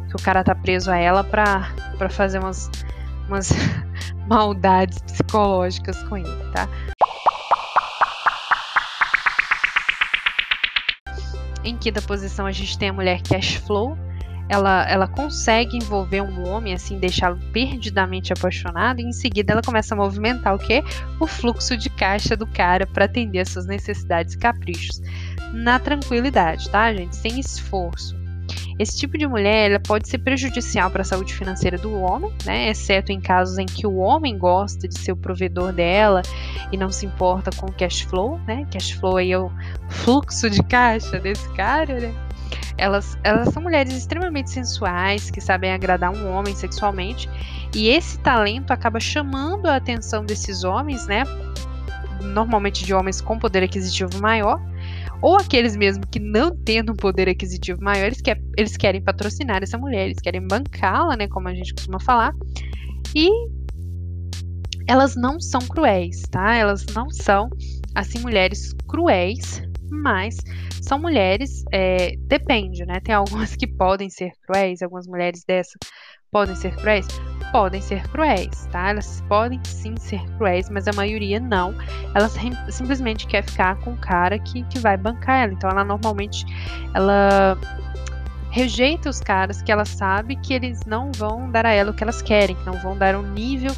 que 0.09 0.15
o 0.15 0.23
cara 0.23 0.43
tá 0.43 0.55
preso 0.55 0.89
a 0.89 0.97
ela 0.97 1.23
para 1.23 2.09
fazer 2.09 2.39
umas, 2.39 2.69
umas 3.27 3.49
maldades 4.27 5.01
psicológicas 5.01 6.01
com 6.03 6.17
ele, 6.17 6.51
tá? 6.53 6.69
Em 11.63 11.75
quinta 11.75 12.01
posição 12.01 12.45
a 12.45 12.51
gente 12.51 12.77
tem 12.77 12.89
a 12.89 12.93
mulher 12.93 13.21
cash 13.23 13.55
flow, 13.55 13.97
ela, 14.47 14.87
ela 14.89 15.07
consegue 15.07 15.77
envolver 15.77 16.21
um 16.21 16.47
homem, 16.47 16.73
assim, 16.73 16.99
deixá-lo 16.99 17.39
perdidamente 17.51 18.31
apaixonado, 18.31 18.99
e 18.99 19.03
em 19.03 19.11
seguida 19.11 19.53
ela 19.53 19.61
começa 19.61 19.95
a 19.95 19.97
movimentar 19.97 20.55
o 20.55 20.59
quê? 20.59 20.83
O 21.19 21.27
fluxo 21.27 21.75
de 21.75 21.89
caixa 21.89 22.35
do 22.35 22.45
cara 22.45 22.85
para 22.85 23.05
atender 23.05 23.39
as 23.39 23.49
suas 23.49 23.65
necessidades 23.65 24.33
e 24.33 24.37
caprichos. 24.37 25.01
Na 25.53 25.79
tranquilidade, 25.79 26.69
tá, 26.69 26.93
gente? 26.93 27.15
Sem 27.15 27.39
esforço. 27.39 28.15
Esse 28.77 28.97
tipo 28.97 29.17
de 29.17 29.25
mulher 29.25 29.71
ela 29.71 29.79
pode 29.79 30.07
ser 30.07 30.17
prejudicial 30.17 30.91
para 30.91 31.01
a 31.01 31.05
saúde 31.05 31.33
financeira 31.33 31.77
do 31.77 31.93
homem, 31.93 32.31
né? 32.45 32.69
Exceto 32.69 33.11
em 33.11 33.21
casos 33.21 33.57
em 33.57 33.65
que 33.65 33.87
o 33.87 33.95
homem 33.95 34.37
gosta 34.37 34.87
de 34.87 34.99
ser 34.99 35.13
o 35.13 35.17
provedor 35.17 35.71
dela 35.71 36.21
e 36.71 36.77
não 36.77 36.91
se 36.91 37.05
importa 37.05 37.51
com 37.55 37.67
o 37.67 37.71
cash 37.71 38.01
flow, 38.01 38.37
né? 38.45 38.67
Cash 38.71 38.91
flow 38.91 39.15
aí 39.15 39.31
é 39.31 39.39
o 39.39 39.49
fluxo 39.89 40.49
de 40.49 40.61
caixa 40.61 41.19
desse 41.19 41.47
cara, 41.53 42.01
né? 42.01 42.24
Elas, 42.77 43.17
elas 43.23 43.53
são 43.53 43.63
mulheres 43.63 43.93
extremamente 43.93 44.49
sensuais, 44.49 45.31
que 45.31 45.39
sabem 45.39 45.71
agradar 45.71 46.11
um 46.11 46.29
homem 46.31 46.53
sexualmente, 46.55 47.29
e 47.73 47.89
esse 47.89 48.19
talento 48.19 48.71
acaba 48.71 48.99
chamando 48.99 49.67
a 49.67 49.77
atenção 49.77 50.25
desses 50.25 50.63
homens, 50.63 51.07
né? 51.07 51.23
Normalmente 52.21 52.83
de 52.83 52.93
homens 52.93 53.21
com 53.21 53.39
poder 53.39 53.63
aquisitivo 53.63 54.19
maior, 54.21 54.59
ou 55.21 55.37
aqueles 55.37 55.75
mesmo 55.75 56.05
que 56.05 56.19
não 56.19 56.55
tendo 56.55 56.91
um 56.91 56.95
poder 56.95 57.29
aquisitivo 57.29 57.81
maior, 57.81 58.05
eles, 58.05 58.21
eles 58.57 58.77
querem 58.77 59.01
patrocinar 59.01 59.63
essa 59.63 59.77
mulher, 59.77 60.05
eles 60.05 60.19
querem 60.19 60.45
bancá-la, 60.45 61.15
né? 61.15 61.27
Como 61.27 61.47
a 61.47 61.53
gente 61.53 61.73
costuma 61.73 61.99
falar. 61.99 62.33
E 63.15 63.29
elas 64.87 65.15
não 65.15 65.39
são 65.39 65.61
cruéis, 65.61 66.23
tá? 66.29 66.55
Elas 66.55 66.85
não 66.93 67.09
são, 67.09 67.49
assim, 67.95 68.19
mulheres 68.19 68.73
cruéis, 68.87 69.63
mas 69.89 70.37
são 70.81 70.99
mulheres, 70.99 71.63
é, 71.71 72.15
depende, 72.19 72.85
né? 72.85 72.99
Tem 72.99 73.15
algumas 73.15 73.55
que 73.55 73.67
podem 73.67 74.09
ser 74.09 74.31
cruéis, 74.45 74.81
algumas 74.81 75.07
mulheres 75.07 75.43
dessa 75.45 75.77
podem 76.35 76.55
ser 76.55 76.75
cruéis? 76.75 77.07
Podem 77.49 77.81
ser 77.81 78.05
cruéis, 78.09 78.67
tá? 78.69 78.89
Elas 78.89 79.23
podem 79.29 79.57
sim 79.63 79.95
ser 79.95 80.19
cruéis, 80.31 80.69
mas 80.69 80.85
a 80.85 80.91
maioria 80.91 81.39
não. 81.39 81.73
Elas 82.13 82.35
simplesmente 82.69 83.25
quer 83.25 83.41
ficar 83.41 83.77
com 83.77 83.93
o 83.93 83.97
cara 83.97 84.37
que, 84.37 84.63
que 84.63 84.77
vai 84.79 84.97
bancar 84.97 85.43
ela. 85.43 85.53
Então 85.53 85.69
ela 85.69 85.85
normalmente 85.85 86.45
ela 86.93 87.57
rejeita 88.51 89.09
os 89.09 89.21
caras 89.21 89.61
que 89.61 89.71
ela 89.71 89.85
sabe 89.85 90.35
que 90.35 90.53
eles 90.53 90.81
não 90.85 91.09
vão 91.15 91.49
dar 91.49 91.65
a 91.65 91.71
ela 91.71 91.91
o 91.91 91.93
que 91.93 92.03
elas 92.03 92.21
querem, 92.21 92.53
que 92.53 92.65
não 92.65 92.73
vão 92.81 92.97
dar 92.97 93.15
um 93.15 93.21
nível 93.21 93.71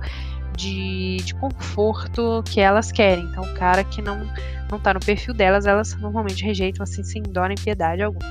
de, 0.56 1.18
de 1.18 1.36
conforto 1.36 2.44
que 2.44 2.60
elas 2.60 2.92
querem. 2.92 3.24
Então, 3.26 3.44
o 3.44 3.54
cara 3.54 3.84
que 3.84 4.02
não 4.02 4.28
não 4.72 4.80
tá 4.80 4.94
no 4.94 5.00
perfil 5.00 5.34
delas, 5.34 5.66
elas 5.66 5.96
normalmente 5.96 6.44
rejeitam 6.44 6.84
assim 6.84 7.04
sem 7.04 7.24
dó 7.24 7.46
nem 7.46 7.58
piedade 7.58 8.02
alguma. 8.02 8.26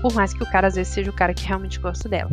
Por 0.00 0.12
mais 0.14 0.32
que 0.32 0.42
o 0.42 0.46
cara 0.46 0.68
às 0.68 0.74
vezes 0.74 0.92
seja 0.92 1.10
o 1.10 1.14
cara 1.14 1.34
que 1.34 1.46
realmente 1.46 1.78
gosta 1.78 2.08
dela. 2.08 2.30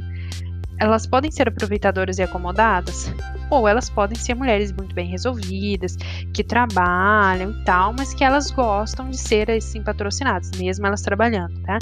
Elas 0.79 1.05
podem 1.05 1.29
ser 1.29 1.47
aproveitadoras 1.47 2.19
e 2.19 2.23
acomodadas, 2.23 3.13
ou 3.49 3.67
elas 3.67 3.89
podem 3.89 4.17
ser 4.17 4.33
mulheres 4.33 4.71
muito 4.71 4.95
bem 4.95 5.09
resolvidas, 5.09 5.97
que 6.33 6.41
trabalham 6.41 7.51
e 7.51 7.63
tal, 7.65 7.93
mas 7.97 8.13
que 8.13 8.23
elas 8.23 8.49
gostam 8.49 9.09
de 9.09 9.17
ser 9.17 9.51
assim 9.51 9.83
patrocinadas, 9.83 10.51
mesmo 10.57 10.87
elas 10.87 11.01
trabalhando, 11.01 11.61
tá? 11.63 11.79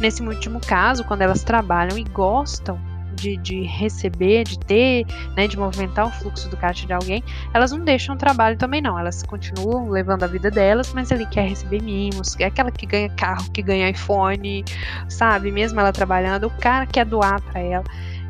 Nesse 0.00 0.22
último 0.22 0.60
caso, 0.60 1.04
quando 1.04 1.20
elas 1.20 1.44
trabalham 1.44 1.98
e 1.98 2.04
gostam 2.04 2.80
de, 3.12 3.36
de 3.36 3.62
receber, 3.62 4.44
de 4.44 4.58
ter, 4.58 5.06
né, 5.36 5.46
de 5.46 5.58
movimentar 5.58 6.06
o 6.06 6.10
fluxo 6.10 6.48
do 6.48 6.56
caixa 6.56 6.86
de 6.86 6.92
alguém, 6.92 7.22
elas 7.54 7.72
não 7.72 7.80
deixam 7.80 8.14
o 8.14 8.18
trabalho 8.18 8.56
também 8.56 8.80
não. 8.80 8.98
Elas 8.98 9.22
continuam 9.22 9.88
levando 9.90 10.24
a 10.24 10.26
vida 10.26 10.50
delas, 10.50 10.92
mas 10.92 11.10
ele 11.10 11.26
quer 11.26 11.48
receber 11.48 11.82
mimos, 11.82 12.36
é 12.38 12.44
aquela 12.44 12.70
que 12.70 12.86
ganha 12.86 13.08
carro, 13.10 13.50
que 13.52 13.62
ganha 13.62 13.90
iPhone, 13.90 14.64
sabe? 15.08 15.52
Mesmo 15.52 15.80
ela 15.80 15.92
trabalhando, 15.92 16.46
o 16.46 16.50
cara 16.58 16.86
quer 16.86 17.04
doar 17.04 17.40
para 17.42 17.60
ela. 17.60 17.84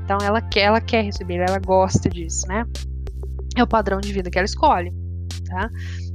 Então 0.04 0.18
ela 0.22 0.40
quer, 0.40 0.62
ela 0.62 0.80
quer 0.80 1.04
receber, 1.04 1.36
ela 1.36 1.58
gosta 1.58 2.08
disso, 2.08 2.46
né? 2.48 2.64
É 3.56 3.62
o 3.62 3.66
padrão 3.66 4.00
de 4.00 4.12
vida 4.12 4.30
que 4.30 4.38
ela 4.38 4.46
escolhe, 4.46 4.92
tá? 5.46 5.70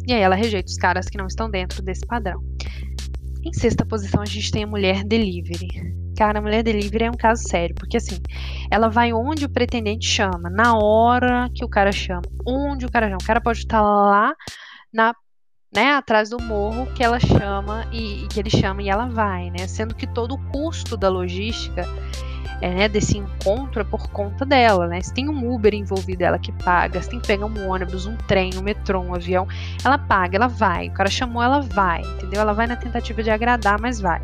E 0.08 0.14
aí 0.14 0.22
ela 0.22 0.36
rejeita 0.36 0.70
os 0.70 0.78
caras 0.78 1.08
que 1.08 1.18
não 1.18 1.28
estão 1.28 1.50
dentro 1.50 1.82
desse 1.82 2.06
padrão. 2.06 2.42
Em 3.44 3.54
sexta 3.54 3.86
posição, 3.86 4.22
a 4.22 4.26
gente 4.26 4.52
tem 4.52 4.64
a 4.64 4.68
mulher 4.68 5.04
delivery. 5.04 6.07
Cara, 6.18 6.40
a 6.40 6.42
mulher 6.42 6.64
delivery 6.64 7.06
é 7.06 7.12
um 7.12 7.16
caso 7.16 7.44
sério, 7.48 7.76
porque 7.76 7.98
assim, 7.98 8.20
ela 8.72 8.90
vai 8.90 9.14
onde 9.14 9.46
o 9.46 9.50
pretendente 9.50 10.08
chama, 10.08 10.50
na 10.50 10.76
hora 10.76 11.48
que 11.54 11.64
o 11.64 11.70
cara 11.70 11.92
chama, 11.92 12.24
onde 12.46 12.88
o 12.88 12.92
cara 12.92 13.08
chama. 13.08 13.20
O 13.22 13.26
cara 13.26 13.40
pode 13.40 13.60
estar 13.60 13.82
lá 13.82 14.34
na 14.92 15.14
né, 15.74 15.92
atrás 15.92 16.30
do 16.30 16.42
morro 16.42 16.88
que 16.96 17.04
ela 17.04 17.20
chama 17.20 17.86
e, 17.92 18.24
e, 18.24 18.28
que 18.30 18.40
ele 18.40 18.50
chama 18.50 18.82
e 18.82 18.90
ela 18.90 19.06
vai, 19.06 19.52
né? 19.52 19.68
Sendo 19.68 19.94
que 19.94 20.08
todo 20.08 20.34
o 20.34 20.52
custo 20.52 20.98
da 20.98 21.10
logística 21.10 21.86
é, 22.62 22.74
né, 22.74 22.90
desse 22.90 23.18
encontro 23.18 23.82
é 23.82 23.84
por 23.84 24.10
conta 24.10 24.46
dela, 24.46 24.88
né? 24.88 25.00
Se 25.02 25.14
tem 25.14 25.30
um 25.30 25.54
Uber 25.54 25.74
envolvido, 25.74 26.24
ela 26.24 26.40
que 26.40 26.52
paga. 26.52 27.02
Se 27.02 27.10
tem 27.10 27.20
que 27.20 27.28
pegar 27.28 27.46
um 27.46 27.70
ônibus, 27.70 28.08
um 28.08 28.16
trem, 28.16 28.52
um 28.58 28.62
metrô, 28.62 29.02
um 29.02 29.14
avião, 29.14 29.48
ela 29.84 29.98
paga, 29.98 30.38
ela 30.38 30.48
vai. 30.48 30.88
O 30.88 30.94
cara 30.94 31.10
chamou, 31.10 31.44
ela 31.44 31.60
vai, 31.60 32.02
entendeu? 32.02 32.42
Ela 32.42 32.54
vai 32.54 32.66
na 32.66 32.76
tentativa 32.76 33.22
de 33.22 33.30
agradar, 33.30 33.80
mas 33.80 34.00
vai. 34.00 34.22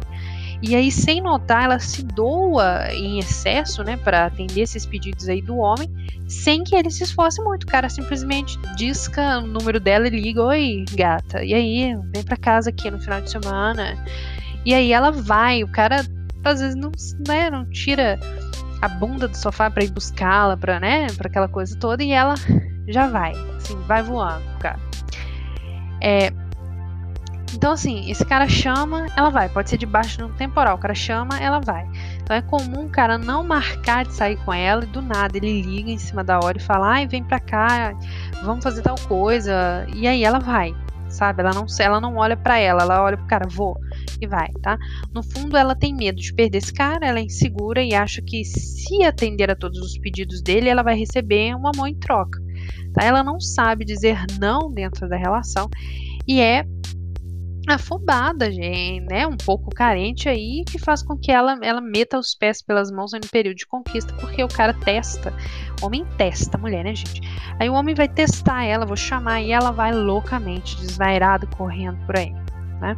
E 0.65 0.77
aí, 0.77 0.89
sem 0.89 1.19
notar, 1.19 1.65
ela 1.65 1.77
se 1.77 2.01
doa 2.01 2.87
em 2.93 3.19
excesso, 3.19 3.83
né, 3.83 3.97
para 3.97 4.27
atender 4.27 4.61
esses 4.61 4.85
pedidos 4.85 5.27
aí 5.27 5.41
do 5.41 5.57
homem, 5.57 5.89
sem 6.25 6.63
que 6.63 6.73
ele 6.73 6.89
se 6.89 7.03
esforce 7.03 7.43
muito. 7.43 7.63
O 7.63 7.67
cara 7.67 7.89
simplesmente 7.89 8.57
disca 8.77 9.39
o 9.39 9.47
número 9.47 9.77
dela 9.77 10.07
e 10.07 10.09
liga: 10.09 10.41
Oi, 10.41 10.85
gata, 10.93 11.43
e 11.43 11.53
aí? 11.53 11.93
Vem 12.13 12.23
pra 12.23 12.37
casa 12.37 12.69
aqui 12.69 12.89
no 12.89 12.97
final 12.97 13.19
de 13.19 13.29
semana. 13.29 14.01
E 14.65 14.73
aí 14.73 14.93
ela 14.93 15.11
vai, 15.11 15.65
o 15.65 15.67
cara 15.67 16.05
às 16.45 16.61
vezes 16.61 16.75
não, 16.75 16.91
né, 17.27 17.49
não 17.49 17.65
tira 17.65 18.17
a 18.81 18.87
bunda 18.87 19.27
do 19.27 19.35
sofá 19.35 19.69
para 19.69 19.83
ir 19.83 19.91
buscá-la, 19.91 20.55
para 20.55 20.79
né, 20.79 21.07
para 21.17 21.27
aquela 21.27 21.49
coisa 21.49 21.77
toda, 21.77 22.01
e 22.01 22.11
ela 22.11 22.35
já 22.87 23.07
vai, 23.07 23.33
assim, 23.57 23.77
vai 23.81 24.01
voando, 24.01 24.43
cara. 24.59 24.79
É, 26.01 26.31
então, 27.53 27.71
assim, 27.71 28.09
esse 28.09 28.25
cara 28.25 28.47
chama, 28.47 29.07
ela 29.15 29.29
vai. 29.29 29.47
Pode 29.47 29.69
ser 29.69 29.77
debaixo 29.77 30.17
de 30.17 30.23
um 30.23 30.33
temporal. 30.33 30.75
O 30.75 30.79
cara 30.79 30.95
chama, 30.95 31.37
ela 31.39 31.59
vai. 31.59 31.87
Então 32.21 32.35
é 32.35 32.41
comum 32.41 32.85
o 32.85 32.89
cara 32.89 33.17
não 33.17 33.43
marcar 33.43 34.05
de 34.05 34.13
sair 34.13 34.37
com 34.37 34.53
ela 34.53 34.83
e 34.83 34.87
do 34.87 35.01
nada 35.01 35.37
ele 35.37 35.61
liga 35.61 35.91
em 35.91 35.97
cima 35.97 36.23
da 36.23 36.39
hora 36.39 36.57
e 36.57 36.61
fala: 36.61 36.87
ai, 36.93 37.07
vem 37.07 37.23
pra 37.23 37.39
cá, 37.39 37.93
vamos 38.43 38.63
fazer 38.63 38.81
tal 38.81 38.95
coisa. 39.07 39.85
E 39.93 40.07
aí 40.07 40.23
ela 40.23 40.39
vai, 40.39 40.73
sabe? 41.09 41.41
Ela 41.41 41.51
não, 41.53 41.65
ela 41.79 42.01
não 42.01 42.15
olha 42.17 42.35
para 42.35 42.57
ela, 42.57 42.83
ela 42.83 43.03
olha 43.03 43.17
pro 43.17 43.27
cara, 43.27 43.47
vou 43.47 43.77
e 44.19 44.27
vai, 44.27 44.49
tá? 44.61 44.77
No 45.13 45.21
fundo, 45.21 45.55
ela 45.55 45.75
tem 45.75 45.93
medo 45.93 46.19
de 46.19 46.33
perder 46.33 46.57
esse 46.57 46.73
cara, 46.73 47.05
ela 47.05 47.19
é 47.19 47.23
insegura 47.23 47.83
e 47.83 47.93
acha 47.93 48.21
que 48.21 48.43
se 48.45 49.03
atender 49.03 49.51
a 49.51 49.55
todos 49.55 49.79
os 49.79 49.97
pedidos 49.97 50.41
dele, 50.41 50.69
ela 50.69 50.81
vai 50.81 50.95
receber 50.95 51.55
um 51.55 51.67
amor 51.67 51.87
em 51.87 51.95
troca. 51.95 52.39
Tá? 52.93 53.03
Ela 53.03 53.23
não 53.23 53.39
sabe 53.39 53.83
dizer 53.83 54.23
não 54.39 54.71
dentro 54.71 55.09
da 55.09 55.17
relação 55.17 55.69
e 56.27 56.39
é 56.39 56.65
afobada, 57.67 58.51
gente, 58.51 59.05
né? 59.05 59.25
Um 59.25 59.37
pouco 59.37 59.69
carente 59.69 60.27
aí, 60.27 60.63
que 60.65 60.77
faz 60.77 61.01
com 61.01 61.17
que 61.17 61.31
ela, 61.31 61.57
ela 61.61 61.79
meta 61.79 62.19
os 62.19 62.35
pés 62.35 62.61
pelas 62.61 62.91
mãos 62.91 63.11
no 63.13 63.21
período 63.31 63.55
de 63.55 63.65
conquista, 63.65 64.13
porque 64.15 64.43
o 64.43 64.47
cara 64.47 64.73
testa. 64.73 65.33
O 65.81 65.85
homem 65.85 66.05
testa 66.17 66.57
a 66.57 66.59
mulher, 66.59 66.83
né, 66.83 66.95
gente? 66.95 67.21
Aí 67.59 67.69
o 67.69 67.73
homem 67.73 67.95
vai 67.95 68.07
testar 68.07 68.63
ela, 68.63 68.85
vou 68.85 68.97
chamar, 68.97 69.41
e 69.41 69.51
ela 69.51 69.71
vai 69.71 69.93
loucamente, 69.93 70.75
desvairada, 70.77 71.47
correndo 71.47 71.97
por 72.05 72.17
aí, 72.17 72.33
né? 72.81 72.97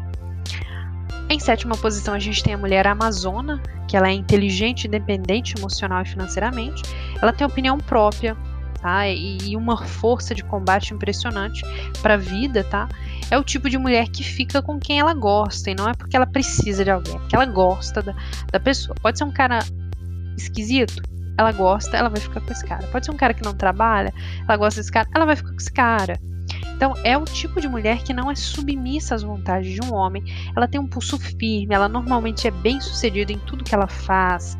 Em 1.29 1.39
sétima 1.39 1.75
posição, 1.75 2.13
a 2.13 2.19
gente 2.19 2.43
tem 2.43 2.53
a 2.53 2.57
mulher 2.57 2.85
amazona, 2.85 3.61
que 3.87 3.97
ela 3.97 4.09
é 4.09 4.13
inteligente, 4.13 4.87
independente 4.87 5.55
emocional 5.57 6.03
e 6.03 6.05
financeiramente. 6.05 6.83
Ela 7.19 7.33
tem 7.33 7.45
opinião 7.45 7.79
própria, 7.79 8.37
tá? 8.79 9.07
E 9.07 9.55
uma 9.57 9.83
força 9.83 10.35
de 10.35 10.43
combate 10.43 10.93
impressionante 10.93 11.63
para 12.01 12.13
a 12.13 12.17
vida, 12.17 12.63
tá? 12.63 12.87
É 13.29 13.37
o 13.37 13.43
tipo 13.43 13.69
de 13.69 13.77
mulher 13.77 14.07
que 14.09 14.23
fica 14.23 14.61
com 14.61 14.79
quem 14.79 14.99
ela 14.99 15.13
gosta 15.13 15.71
e 15.71 15.75
não 15.75 15.89
é 15.89 15.93
porque 15.93 16.15
ela 16.15 16.27
precisa 16.27 16.83
de 16.83 16.91
alguém, 16.91 17.15
é 17.15 17.19
porque 17.19 17.35
ela 17.35 17.45
gosta 17.45 18.01
da, 18.01 18.15
da 18.51 18.59
pessoa. 18.59 18.95
Pode 19.01 19.17
ser 19.17 19.23
um 19.23 19.31
cara 19.31 19.59
esquisito, 20.37 21.01
ela 21.37 21.51
gosta, 21.51 21.97
ela 21.97 22.09
vai 22.09 22.19
ficar 22.19 22.41
com 22.41 22.51
esse 22.51 22.65
cara. 22.65 22.85
Pode 22.87 23.05
ser 23.05 23.11
um 23.11 23.17
cara 23.17 23.33
que 23.33 23.43
não 23.43 23.53
trabalha, 23.53 24.13
ela 24.47 24.57
gosta 24.57 24.79
desse 24.79 24.91
cara, 24.91 25.07
ela 25.13 25.25
vai 25.25 25.35
ficar 25.35 25.49
com 25.49 25.57
esse 25.57 25.71
cara. 25.71 26.19
Então, 26.75 26.93
é 27.03 27.17
o 27.17 27.23
tipo 27.23 27.61
de 27.61 27.67
mulher 27.69 28.03
que 28.03 28.13
não 28.13 28.29
é 28.29 28.35
submissa 28.35 29.15
às 29.15 29.23
vontades 29.23 29.71
de 29.71 29.79
um 29.81 29.93
homem. 29.93 30.23
Ela 30.55 30.67
tem 30.67 30.79
um 30.79 30.87
pulso 30.87 31.17
firme, 31.17 31.73
ela 31.73 31.87
normalmente 31.87 32.47
é 32.47 32.51
bem 32.51 32.81
sucedida 32.81 33.31
em 33.31 33.39
tudo 33.39 33.63
que 33.63 33.73
ela 33.73 33.87
faz 33.87 34.57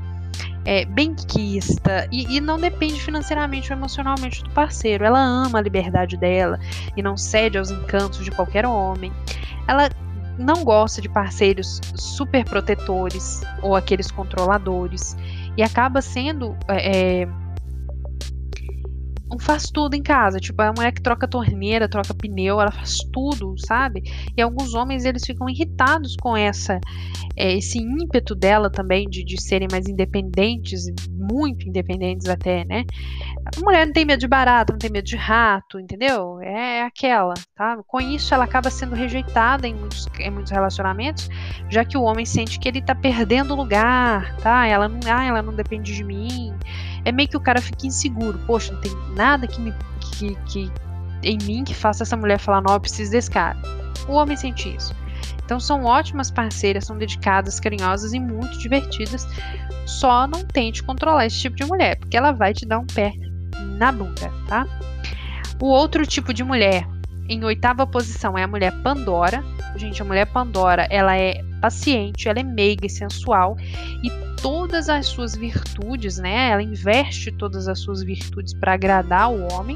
é, 0.66 0.86
benquista 0.86 2.08
e, 2.12 2.38
e 2.38 2.42
não 2.42 2.60
depende 2.60 3.00
financeiramente 3.02 3.72
ou 3.72 3.78
emocionalmente 3.78 4.44
do 4.44 4.50
parceiro. 4.50 5.06
Ela 5.06 5.20
ama 5.20 5.60
a 5.60 5.62
liberdade 5.62 6.18
dela 6.18 6.60
e 6.98 7.02
não 7.02 7.16
cede 7.16 7.58
aos 7.58 7.70
encantos 7.72 8.24
de 8.24 8.32
qualquer 8.32 8.66
homem. 8.66 9.12
Ela 9.68 9.90
não 10.38 10.64
gosta 10.64 11.02
de 11.02 11.08
parceiros 11.08 11.80
super 11.96 12.44
protetores 12.44 13.42
ou 13.62 13.76
aqueles 13.76 14.12
controladores 14.12 15.16
e 15.56 15.64
acaba 15.64 16.02
sendo 16.02 16.56
é, 16.68 17.28
é 19.34 19.44
faz 19.44 19.70
tudo 19.70 19.96
em 19.96 20.04
casa. 20.04 20.40
Tipo, 20.40 20.62
é 20.62 20.68
a 20.68 20.74
mulher 20.74 20.92
que 20.92 21.02
troca 21.02 21.28
torneira, 21.28 21.90
troca 21.90 22.14
pneu, 22.14 22.60
ela 22.60 22.72
faz 22.72 22.98
tudo, 23.12 23.56
sabe? 23.58 24.04
E 24.36 24.42
alguns 24.42 24.74
homens 24.74 25.06
eles 25.06 25.24
ficam 25.26 25.50
irritados 25.50 26.16
com 26.16 26.36
essa 26.36 26.80
é, 27.36 27.54
esse 27.54 27.80
ímpeto 27.80 28.34
dela 28.34 28.70
também 28.70 29.10
de, 29.10 29.24
de 29.24 29.42
serem 29.42 29.68
mais 29.70 29.88
independentes, 29.88 30.86
muito 31.10 31.68
independentes 31.68 32.28
até, 32.28 32.64
né? 32.64 32.86
A 33.56 33.60
mulher 33.60 33.86
não 33.86 33.94
tem 33.94 34.06
medo 34.06 34.20
de 34.20 34.28
barata, 34.28 34.72
não 34.72 34.80
tem 34.80 34.90
medo 34.90 35.06
de 35.06 35.18
rato, 35.18 35.80
entendeu? 35.80 36.40
É 36.42 36.84
aquela, 36.84 37.34
tá? 37.56 37.78
Com 37.86 38.00
isso 38.00 38.34
ela 38.34 38.46
acaba 38.46 38.70
sendo 38.70 38.96
rejeitada 38.96 39.68
em 39.68 39.74
muitos, 39.74 40.08
em 40.20 40.32
muitos 40.32 40.52
relacionamentos, 40.52 41.30
já 41.70 41.84
que 41.84 41.98
o 41.98 42.04
homem 42.04 42.26
sente 42.26 42.58
que 42.58 42.68
ele 42.68 42.82
tá 42.82 42.96
perdendo 42.96 43.56
lugar, 43.56 44.38
tá? 44.38 44.66
Ela 44.66 44.88
não, 44.88 45.00
ah, 45.08 45.26
ela 45.26 45.42
não 45.42 45.54
depende 45.54 45.94
de 45.94 46.04
mim 46.04 46.54
é 47.06 47.12
meio 47.12 47.30
que 47.30 47.38
o 47.38 47.40
cara 47.40 47.62
fica 47.62 47.86
inseguro. 47.86 48.40
Poxa, 48.48 48.74
não 48.74 48.82
tem 48.82 48.92
nada 49.16 49.48
que 49.48 49.60
me 49.60 49.74
que, 50.18 50.36
que 50.46 50.72
em 51.24 51.38
mim 51.44 51.64
que 51.64 51.74
faça 51.74 52.04
essa 52.04 52.16
mulher 52.16 52.38
falar, 52.38 52.62
não, 52.62 52.74
eu 52.74 52.80
preciso 52.80 53.12
desse 53.12 53.30
cara. 53.30 53.58
O 54.08 54.14
homem 54.14 54.38
sente 54.38 54.74
isso. 54.76 54.94
Então 55.44 55.60
são 55.60 55.84
ótimas 55.84 56.32
parceiras, 56.32 56.86
são 56.86 56.98
dedicadas, 56.98 57.60
carinhosas 57.60 58.14
e 58.14 58.20
muito 58.20 58.58
divertidas. 58.58 59.28
Só 59.86 60.28
não 60.28 60.44
tente 60.44 60.84
controlar 60.84 61.26
esse 61.26 61.40
tipo 61.40 61.56
de 61.56 61.66
mulher, 61.66 61.98
porque 61.98 62.18
ela 62.18 62.32
vai 62.32 62.54
te 62.54 62.66
dar 62.66 62.80
um 62.80 62.86
pé 62.86 63.14
na 63.78 63.92
bunda, 63.92 64.32
tá? 64.48 64.66
O 65.60 65.68
outro 65.68 66.06
tipo 66.06 66.34
de 66.34 66.44
mulher, 66.44 66.88
em 67.30 67.44
oitava 67.44 67.86
posição, 67.88 68.38
é 68.38 68.44
a 68.44 68.48
mulher 68.48 68.72
Pandora. 68.82 69.44
Gente, 69.76 70.02
a 70.02 70.06
mulher 70.06 70.26
Pandora, 70.26 70.88
ela 70.90 71.16
é 71.16 71.42
paciente, 71.62 72.28
ela 72.28 72.40
é 72.40 72.44
meiga 72.44 72.86
e 72.86 72.90
sensual 72.90 73.56
e 74.04 74.10
todas 74.46 74.90
as 74.90 75.08
suas 75.08 75.36
virtudes, 75.36 76.20
né? 76.20 76.52
Ela 76.52 76.62
investe 76.62 77.32
todas 77.32 77.68
as 77.68 77.80
suas 77.80 78.04
virtudes 78.04 78.54
para 78.54 78.74
agradar 78.74 79.32
o 79.32 79.52
homem, 79.52 79.76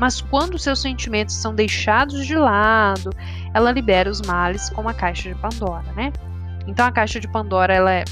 mas 0.00 0.22
quando 0.22 0.58
seus 0.58 0.80
sentimentos 0.80 1.34
são 1.34 1.54
deixados 1.54 2.26
de 2.26 2.34
lado, 2.34 3.10
ela 3.52 3.70
libera 3.70 4.08
os 4.08 4.22
males 4.22 4.70
como 4.70 4.88
a 4.88 4.94
caixa 4.94 5.28
de 5.28 5.34
Pandora, 5.34 5.92
né? 5.94 6.10
Então 6.66 6.86
a 6.86 6.90
caixa 6.90 7.20
de 7.20 7.28
Pandora 7.28 7.74
ela 7.74 7.92
é, 7.92 8.04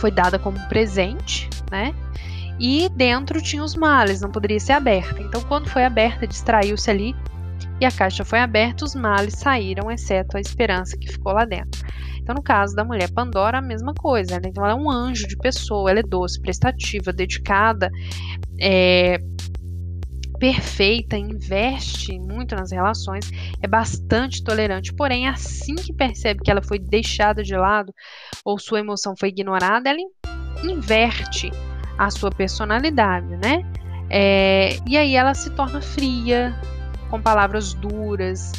foi 0.00 0.10
dada 0.10 0.36
como 0.36 0.58
presente, 0.68 1.48
né? 1.70 1.94
E 2.58 2.88
dentro 2.88 3.40
tinha 3.40 3.62
os 3.62 3.76
males, 3.76 4.20
não 4.20 4.32
poderia 4.32 4.58
ser 4.58 4.72
aberta. 4.72 5.22
Então 5.22 5.40
quando 5.42 5.68
foi 5.68 5.84
aberta, 5.84 6.26
distraiu-se 6.26 6.90
ali 6.90 7.14
e 7.80 7.84
a 7.84 7.92
caixa 7.92 8.24
foi 8.24 8.40
aberta, 8.40 8.84
os 8.84 8.96
males 8.96 9.34
saíram, 9.34 9.92
exceto 9.92 10.36
a 10.36 10.40
esperança 10.40 10.96
que 10.96 11.06
ficou 11.06 11.32
lá 11.34 11.44
dentro. 11.44 11.86
Então, 12.28 12.36
no 12.36 12.42
caso 12.42 12.76
da 12.76 12.84
mulher 12.84 13.10
Pandora, 13.10 13.56
a 13.56 13.62
mesma 13.62 13.94
coisa. 13.94 14.38
Né? 14.38 14.48
Então, 14.50 14.62
ela 14.62 14.74
é 14.74 14.76
um 14.76 14.90
anjo 14.90 15.26
de 15.26 15.34
pessoa, 15.34 15.90
ela 15.90 16.00
é 16.00 16.02
doce, 16.02 16.38
prestativa, 16.38 17.10
dedicada, 17.10 17.90
é, 18.60 19.16
perfeita, 20.38 21.16
investe 21.16 22.18
muito 22.18 22.54
nas 22.54 22.70
relações, 22.70 23.30
é 23.62 23.66
bastante 23.66 24.44
tolerante. 24.44 24.92
Porém, 24.92 25.26
assim 25.26 25.74
que 25.74 25.90
percebe 25.90 26.42
que 26.42 26.50
ela 26.50 26.60
foi 26.60 26.78
deixada 26.78 27.42
de 27.42 27.56
lado 27.56 27.94
ou 28.44 28.58
sua 28.58 28.80
emoção 28.80 29.14
foi 29.18 29.30
ignorada, 29.30 29.88
ela 29.88 29.98
inverte 30.62 31.50
a 31.96 32.10
sua 32.10 32.30
personalidade, 32.30 33.38
né? 33.38 33.64
É, 34.10 34.76
e 34.86 34.98
aí 34.98 35.16
ela 35.16 35.32
se 35.32 35.48
torna 35.48 35.80
fria, 35.80 36.54
com 37.08 37.22
palavras 37.22 37.72
duras, 37.72 38.52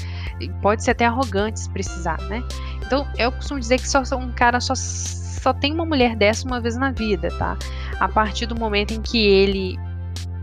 pode 0.62 0.84
ser 0.84 0.92
até 0.92 1.06
arrogante 1.06 1.60
se 1.60 1.70
precisar, 1.70 2.20
né? 2.24 2.44
Então, 2.90 3.08
eu 3.20 3.32
costumo 3.32 3.60
dizer 3.60 3.78
que 3.78 3.88
só 3.88 4.02
um 4.16 4.32
cara 4.32 4.60
só, 4.60 4.74
só 4.74 5.54
tem 5.54 5.72
uma 5.72 5.86
mulher 5.86 6.16
dessa 6.16 6.48
uma 6.48 6.60
vez 6.60 6.76
na 6.76 6.90
vida, 6.90 7.30
tá? 7.38 7.56
A 8.00 8.08
partir 8.08 8.48
do 8.48 8.56
momento 8.56 8.96
em 8.96 9.00
que 9.00 9.20
ele 9.20 9.78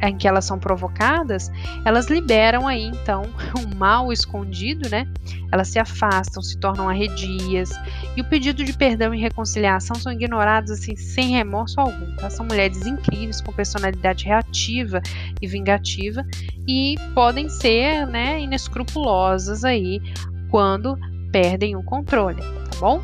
em 0.00 0.16
que 0.16 0.28
elas 0.28 0.44
são 0.44 0.58
provocadas, 0.60 1.50
elas 1.84 2.06
liberam 2.06 2.68
aí 2.68 2.84
então 2.84 3.22
um 3.58 3.76
mal 3.76 4.12
escondido, 4.12 4.88
né? 4.88 5.08
Elas 5.50 5.66
se 5.66 5.80
afastam, 5.80 6.40
se 6.40 6.56
tornam 6.58 6.88
arredias, 6.88 7.70
e 8.16 8.20
o 8.20 8.24
pedido 8.24 8.62
de 8.62 8.72
perdão 8.72 9.12
e 9.12 9.18
reconciliação 9.18 9.96
são 9.96 10.12
ignorados 10.12 10.70
assim 10.70 10.94
sem 10.94 11.30
remorso 11.30 11.80
algum. 11.80 12.14
Tá? 12.14 12.30
São 12.30 12.46
mulheres 12.46 12.86
incríveis 12.86 13.40
com 13.40 13.52
personalidade 13.52 14.24
reativa 14.24 15.02
e 15.42 15.48
vingativa 15.48 16.24
e 16.68 16.94
podem 17.12 17.48
ser, 17.48 18.06
né, 18.06 18.38
inescrupulosas 18.38 19.64
aí 19.64 20.00
quando 20.48 20.96
perdem 21.30 21.76
o 21.76 21.82
controle, 21.82 22.40
tá 22.40 22.78
bom? 22.78 23.00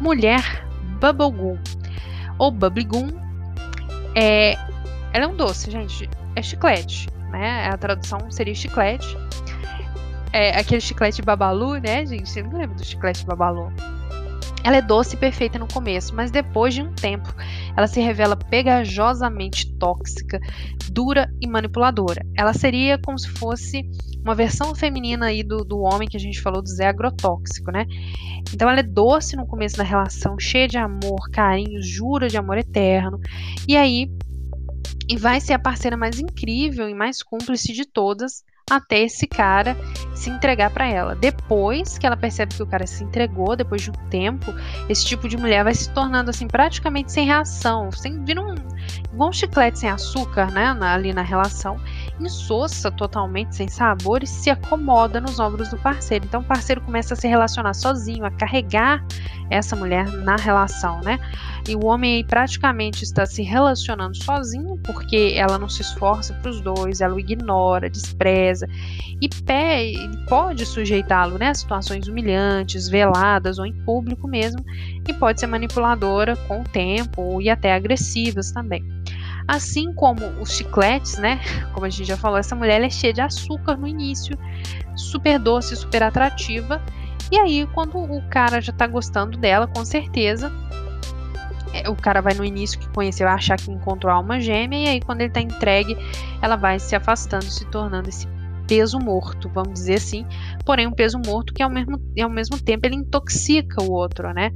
Mulher 0.00 0.66
bubblegum 1.00 1.58
ou 2.38 2.50
bubblegum 2.50 3.08
é, 4.14 4.52
ela 5.12 5.24
é 5.24 5.26
um 5.26 5.36
doce, 5.36 5.70
gente, 5.70 6.08
é 6.36 6.42
chiclete, 6.42 7.08
né? 7.30 7.68
A 7.68 7.76
tradução 7.76 8.30
seria 8.30 8.54
chiclete. 8.54 9.16
É 10.32 10.58
aquele 10.58 10.80
chiclete 10.80 11.22
babalu, 11.22 11.78
né, 11.78 12.04
gente? 12.04 12.36
Eu 12.38 12.44
não 12.46 12.58
lembro 12.58 12.76
do 12.76 12.84
chiclete 12.84 13.24
babalu. 13.24 13.72
Ela 14.64 14.78
é 14.78 14.82
doce 14.82 15.14
e 15.14 15.18
perfeita 15.18 15.58
no 15.58 15.68
começo, 15.68 16.14
mas 16.14 16.30
depois 16.30 16.72
de 16.72 16.80
um 16.80 16.90
tempo, 16.94 17.28
ela 17.76 17.86
se 17.86 18.00
revela 18.00 18.34
pegajosamente 18.34 19.70
tóxica, 19.74 20.40
dura 20.90 21.30
e 21.38 21.46
manipuladora. 21.46 22.24
Ela 22.34 22.54
seria 22.54 22.98
como 22.98 23.18
se 23.18 23.28
fosse 23.28 23.82
uma 24.24 24.34
versão 24.34 24.74
feminina 24.74 25.26
aí 25.26 25.42
do, 25.42 25.58
do 25.64 25.80
homem 25.80 26.08
que 26.08 26.16
a 26.16 26.20
gente 26.20 26.40
falou 26.40 26.62
do 26.62 26.68
Zé 26.68 26.86
agrotóxico, 26.86 27.70
né? 27.70 27.86
Então 28.54 28.70
ela 28.70 28.80
é 28.80 28.82
doce 28.82 29.36
no 29.36 29.46
começo 29.46 29.76
da 29.76 29.84
relação, 29.84 30.38
cheia 30.38 30.66
de 30.66 30.78
amor, 30.78 31.28
carinho, 31.30 31.82
jura 31.82 32.26
de 32.26 32.38
amor 32.38 32.56
eterno. 32.56 33.20
E 33.68 33.76
aí 33.76 34.10
e 35.06 35.18
vai 35.18 35.40
ser 35.40 35.52
a 35.52 35.58
parceira 35.58 35.96
mais 35.96 36.18
incrível 36.18 36.88
e 36.88 36.94
mais 36.94 37.22
cúmplice 37.22 37.74
de 37.74 37.84
todas 37.84 38.42
até 38.70 39.00
esse 39.00 39.26
cara 39.26 39.76
se 40.14 40.30
entregar 40.30 40.70
para 40.70 40.86
ela. 40.86 41.14
Depois 41.14 41.98
que 41.98 42.06
ela 42.06 42.16
percebe 42.16 42.54
que 42.54 42.62
o 42.62 42.66
cara 42.66 42.86
se 42.86 43.04
entregou, 43.04 43.56
depois 43.56 43.82
de 43.82 43.90
um 43.90 44.08
tempo, 44.08 44.52
esse 44.88 45.04
tipo 45.04 45.28
de 45.28 45.36
mulher 45.36 45.64
vai 45.64 45.74
se 45.74 45.90
tornando 45.90 46.30
assim 46.30 46.46
praticamente 46.46 47.12
sem 47.12 47.26
reação, 47.26 47.90
sem 47.92 48.24
vir 48.24 48.38
um 48.38 48.54
igual 49.12 49.30
um 49.30 49.32
chiclete 49.32 49.78
sem 49.78 49.88
açúcar, 49.88 50.50
né, 50.50 50.76
ali 50.80 51.12
na 51.12 51.22
relação, 51.22 51.78
insossa 52.18 52.90
totalmente 52.90 53.54
sem 53.54 53.68
sabor 53.68 54.22
e 54.22 54.26
se 54.26 54.50
acomoda 54.50 55.20
nos 55.20 55.38
ombros 55.38 55.70
do 55.70 55.78
parceiro. 55.78 56.24
Então 56.24 56.40
o 56.40 56.44
parceiro 56.44 56.80
começa 56.80 57.14
a 57.14 57.16
se 57.16 57.28
relacionar 57.28 57.74
sozinho, 57.74 58.24
a 58.24 58.30
carregar 58.30 59.04
essa 59.50 59.76
mulher 59.76 60.06
na 60.10 60.36
relação, 60.36 61.00
né? 61.00 61.18
E 61.68 61.74
o 61.74 61.86
homem 61.86 62.16
aí 62.16 62.24
praticamente 62.24 63.04
está 63.04 63.24
se 63.24 63.42
relacionando 63.42 64.16
sozinho 64.16 64.78
porque 64.84 65.34
ela 65.36 65.58
não 65.58 65.68
se 65.68 65.82
esforça 65.82 66.34
para 66.34 66.50
os 66.50 66.60
dois, 66.60 67.00
ela 67.00 67.14
o 67.14 67.20
ignora, 67.20 67.88
despreza 67.88 68.68
e 69.20 69.28
pode 70.28 70.66
sujeitá-lo 70.66 71.38
né, 71.38 71.48
a 71.48 71.54
situações 71.54 72.08
humilhantes, 72.08 72.88
veladas 72.88 73.58
ou 73.58 73.64
em 73.64 73.72
público 73.84 74.28
mesmo, 74.28 74.64
e 75.08 75.12
pode 75.14 75.40
ser 75.40 75.46
manipuladora 75.46 76.36
com 76.48 76.60
o 76.60 76.64
tempo 76.64 77.40
e 77.40 77.48
até 77.48 77.74
agressivas 77.74 78.52
também. 78.52 78.84
Assim 79.46 79.92
como 79.92 80.24
os 80.40 80.52
chicletes, 80.56 81.18
né? 81.18 81.38
Como 81.74 81.84
a 81.84 81.90
gente 81.90 82.06
já 82.06 82.16
falou, 82.16 82.38
essa 82.38 82.56
mulher 82.56 82.82
é 82.82 82.88
cheia 82.88 83.12
de 83.12 83.20
açúcar 83.20 83.76
no 83.76 83.86
início, 83.86 84.38
super 84.96 85.38
doce, 85.38 85.76
super 85.76 86.02
atrativa. 86.02 86.80
E 87.30 87.38
aí, 87.38 87.66
quando 87.74 87.98
o 87.98 88.22
cara 88.28 88.60
já 88.60 88.72
tá 88.72 88.86
gostando 88.86 89.38
dela, 89.38 89.66
com 89.66 89.84
certeza, 89.84 90.52
é, 91.72 91.88
o 91.88 91.96
cara 91.96 92.20
vai 92.20 92.34
no 92.34 92.44
início 92.44 92.78
que 92.78 92.88
conheceu 92.90 93.28
achar 93.28 93.56
que 93.56 93.70
encontrou 93.70 94.12
a 94.12 94.16
alma 94.16 94.40
gêmea, 94.40 94.84
e 94.84 94.88
aí 94.88 95.00
quando 95.00 95.22
ele 95.22 95.30
tá 95.30 95.40
entregue, 95.40 95.96
ela 96.40 96.56
vai 96.56 96.78
se 96.78 96.94
afastando, 96.94 97.44
se 97.44 97.64
tornando 97.66 98.08
esse 98.08 98.28
peso 98.66 98.98
morto, 98.98 99.48
vamos 99.50 99.74
dizer 99.74 99.94
assim, 99.94 100.24
porém 100.64 100.86
um 100.86 100.92
peso 100.92 101.18
morto 101.18 101.52
que 101.52 101.62
ao 101.62 101.68
mesmo, 101.68 102.00
ao 102.18 102.30
mesmo 102.30 102.58
tempo 102.58 102.86
ele 102.86 102.96
intoxica 102.96 103.82
o 103.82 103.90
outro, 103.90 104.32
né? 104.32 104.52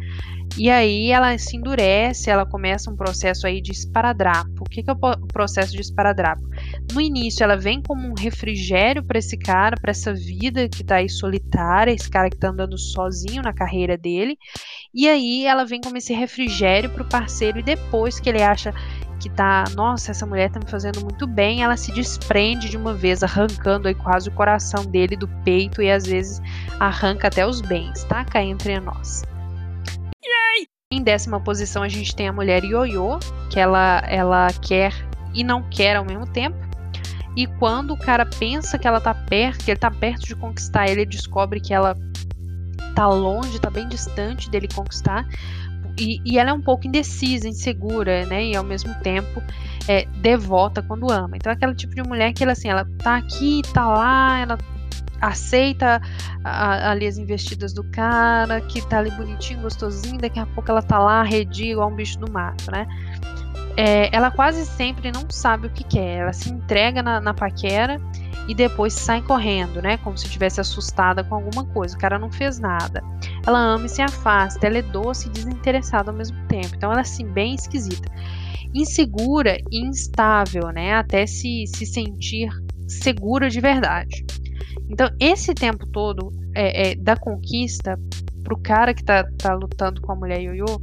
E 0.56 0.70
aí 0.70 1.10
ela 1.10 1.36
se 1.36 1.56
endurece, 1.56 2.30
ela 2.30 2.46
começa 2.46 2.90
um 2.90 2.96
processo 2.96 3.46
aí 3.46 3.60
de 3.60 3.70
esparadrapo. 3.70 4.62
O 4.62 4.64
que, 4.64 4.82
que 4.82 4.90
é 4.90 4.92
o 4.92 5.26
processo 5.26 5.72
de 5.72 5.80
esparadrapo? 5.80 6.42
No 6.92 7.00
início 7.00 7.44
ela 7.44 7.56
vem 7.56 7.82
como 7.82 8.08
um 8.08 8.14
refrigério 8.14 9.02
para 9.02 9.18
esse 9.18 9.36
cara, 9.36 9.76
para 9.80 9.90
essa 9.90 10.12
vida 10.14 10.68
que 10.68 10.82
está 10.82 10.96
aí 10.96 11.08
solitária, 11.08 11.92
esse 11.92 12.08
cara 12.08 12.30
que 12.30 12.36
está 12.36 12.48
andando 12.48 12.78
sozinho 12.78 13.42
na 13.42 13.52
carreira 13.52 13.96
dele. 13.96 14.36
E 14.94 15.08
aí 15.08 15.44
ela 15.44 15.64
vem 15.64 15.80
como 15.80 15.98
esse 15.98 16.14
refrigério 16.14 16.90
para 16.90 17.02
o 17.02 17.08
parceiro 17.08 17.58
e 17.58 17.62
depois 17.62 18.18
que 18.18 18.28
ele 18.28 18.42
acha 18.42 18.72
que 19.18 19.28
tá, 19.28 19.64
nossa, 19.74 20.12
essa 20.12 20.24
mulher 20.24 20.50
tá 20.50 20.60
me 20.60 20.70
fazendo 20.70 21.00
muito 21.02 21.26
bem, 21.26 21.62
ela 21.62 21.76
se 21.76 21.92
desprende 21.92 22.68
de 22.68 22.76
uma 22.76 22.94
vez, 22.94 23.22
arrancando 23.22 23.88
aí 23.88 23.94
quase 23.94 24.28
o 24.28 24.32
coração 24.32 24.84
dele 24.84 25.16
do 25.16 25.28
peito 25.44 25.82
e 25.82 25.90
às 25.90 26.06
vezes 26.06 26.40
arranca 26.78 27.28
até 27.28 27.44
os 27.46 27.60
bens, 27.60 28.04
tá? 28.04 28.24
Cá 28.24 28.42
entre 28.42 28.78
nós. 28.78 29.22
Yay! 30.24 30.66
Em 30.92 31.02
décima 31.02 31.40
posição 31.40 31.82
a 31.82 31.88
gente 31.88 32.14
tem 32.14 32.28
a 32.28 32.32
mulher 32.32 32.64
ioiô, 32.64 33.18
que 33.50 33.58
ela, 33.58 34.02
ela 34.06 34.48
quer 34.62 34.92
e 35.34 35.42
não 35.42 35.68
quer 35.68 35.96
ao 35.96 36.04
mesmo 36.04 36.26
tempo. 36.26 36.67
E 37.38 37.46
quando 37.46 37.92
o 37.92 37.96
cara 37.96 38.26
pensa 38.26 38.76
que 38.76 38.88
ela 38.88 39.00
tá 39.00 39.14
perto, 39.14 39.64
que 39.64 39.70
ele 39.70 39.78
tá 39.78 39.92
perto 39.92 40.26
de 40.26 40.34
conquistar, 40.34 40.88
ele 40.88 41.06
descobre 41.06 41.60
que 41.60 41.72
ela 41.72 41.96
tá 42.96 43.06
longe, 43.06 43.60
tá 43.60 43.70
bem 43.70 43.86
distante 43.86 44.50
dele 44.50 44.66
conquistar, 44.66 45.24
e, 45.96 46.20
e, 46.24 46.36
ela 46.36 46.50
é 46.50 46.52
um 46.52 46.60
pouco 46.60 46.88
indecisa, 46.88 47.48
insegura, 47.48 48.26
né? 48.26 48.46
E 48.46 48.56
ao 48.56 48.64
mesmo 48.64 48.92
tempo 49.02 49.40
é, 49.86 50.04
devota 50.20 50.82
quando 50.82 51.12
ama. 51.12 51.36
Então 51.36 51.52
é 51.52 51.54
aquele 51.54 51.76
tipo 51.76 51.94
de 51.94 52.02
mulher 52.02 52.32
que 52.32 52.42
ela 52.42 52.52
assim, 52.52 52.70
ela 52.70 52.84
tá 52.98 53.18
aqui, 53.18 53.62
tá 53.72 53.86
lá, 53.86 54.40
ela 54.40 54.58
aceita 55.20 56.02
ali 56.42 57.06
as 57.06 57.18
investidas 57.18 57.72
do 57.72 57.84
cara, 57.84 58.60
que 58.62 58.84
tá 58.88 58.98
ali 58.98 59.12
bonitinho, 59.12 59.60
gostosinho, 59.60 60.18
daqui 60.18 60.40
a 60.40 60.46
pouco 60.46 60.68
ela 60.72 60.82
tá 60.82 60.98
lá, 60.98 61.22
redia 61.22 61.70
igual 61.70 61.88
um 61.88 61.94
bicho 61.94 62.18
do 62.18 62.30
mato, 62.32 62.68
né? 62.72 62.84
É, 63.80 64.14
ela 64.14 64.28
quase 64.28 64.66
sempre 64.66 65.12
não 65.12 65.30
sabe 65.30 65.68
o 65.68 65.70
que 65.70 65.84
quer, 65.84 66.22
ela 66.22 66.32
se 66.32 66.50
entrega 66.50 67.00
na, 67.00 67.20
na 67.20 67.32
paquera 67.32 68.00
e 68.48 68.54
depois 68.54 68.92
sai 68.92 69.22
correndo, 69.22 69.80
né? 69.80 69.98
Como 69.98 70.18
se 70.18 70.26
estivesse 70.26 70.60
assustada 70.60 71.22
com 71.22 71.36
alguma 71.36 71.64
coisa. 71.64 71.94
O 71.94 71.98
cara 71.98 72.18
não 72.18 72.28
fez 72.32 72.58
nada. 72.58 73.04
Ela 73.46 73.60
ama 73.60 73.86
e 73.86 73.88
se 73.88 74.02
afasta. 74.02 74.66
Ela 74.66 74.78
é 74.78 74.82
doce 74.82 75.28
e 75.28 75.30
desinteressada 75.30 76.10
ao 76.10 76.16
mesmo 76.16 76.36
tempo. 76.48 76.74
Então 76.74 76.90
ela 76.90 77.00
é 77.00 77.02
assim, 77.02 77.24
bem 77.24 77.54
esquisita. 77.54 78.10
Insegura 78.74 79.58
e 79.70 79.86
instável, 79.86 80.70
né? 80.72 80.94
Até 80.94 81.24
se, 81.24 81.64
se 81.68 81.86
sentir 81.86 82.50
segura 82.88 83.48
de 83.48 83.60
verdade. 83.60 84.24
Então, 84.88 85.08
esse 85.20 85.54
tempo 85.54 85.86
todo 85.86 86.32
é, 86.54 86.90
é, 86.90 86.94
da 86.94 87.16
conquista 87.16 87.96
pro 88.42 88.58
cara 88.58 88.94
que 88.94 89.04
tá, 89.04 89.24
tá 89.38 89.54
lutando 89.54 90.00
com 90.00 90.10
a 90.10 90.16
mulher 90.16 90.40
ioiô, 90.40 90.80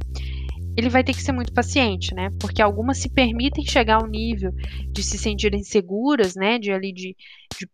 ele 0.76 0.88
vai 0.88 1.02
ter 1.02 1.14
que 1.14 1.22
ser 1.22 1.32
muito 1.32 1.52
paciente, 1.52 2.14
né? 2.14 2.30
Porque 2.38 2.60
algumas 2.60 2.98
se 2.98 3.08
permitem 3.08 3.64
chegar 3.64 3.96
ao 3.96 4.06
nível 4.06 4.52
de 4.92 5.02
se 5.02 5.16
sentirem 5.16 5.62
seguras, 5.62 6.34
né? 6.36 6.58
De 6.58 6.70
ali 6.70 6.92
de, 6.92 7.16
de 7.58 7.68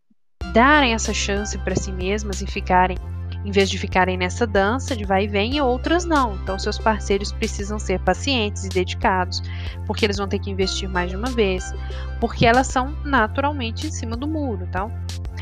darem 0.52 0.94
essa 0.94 1.12
chance 1.12 1.58
para 1.58 1.74
si 1.74 1.90
mesmas 1.90 2.40
e 2.40 2.46
ficarem, 2.46 2.96
em 3.44 3.50
vez 3.50 3.68
de 3.68 3.76
ficarem 3.76 4.16
nessa 4.16 4.46
dança 4.46 4.94
de 4.94 5.04
vai 5.04 5.24
e 5.24 5.28
vem, 5.28 5.56
e 5.56 5.60
outras 5.60 6.04
não. 6.04 6.36
Então, 6.36 6.58
seus 6.58 6.78
parceiros 6.78 7.32
precisam 7.32 7.78
ser 7.78 7.98
pacientes 8.00 8.64
e 8.64 8.68
dedicados, 8.68 9.42
porque 9.86 10.04
eles 10.04 10.18
vão 10.18 10.28
ter 10.28 10.38
que 10.38 10.50
investir 10.50 10.88
mais 10.88 11.10
de 11.10 11.16
uma 11.16 11.30
vez, 11.30 11.74
porque 12.20 12.46
elas 12.46 12.68
são 12.68 12.96
naturalmente 13.04 13.86
em 13.86 13.90
cima 13.90 14.16
do 14.16 14.28
muro, 14.28 14.68
tá? 14.70 14.88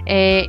É, 0.07 0.46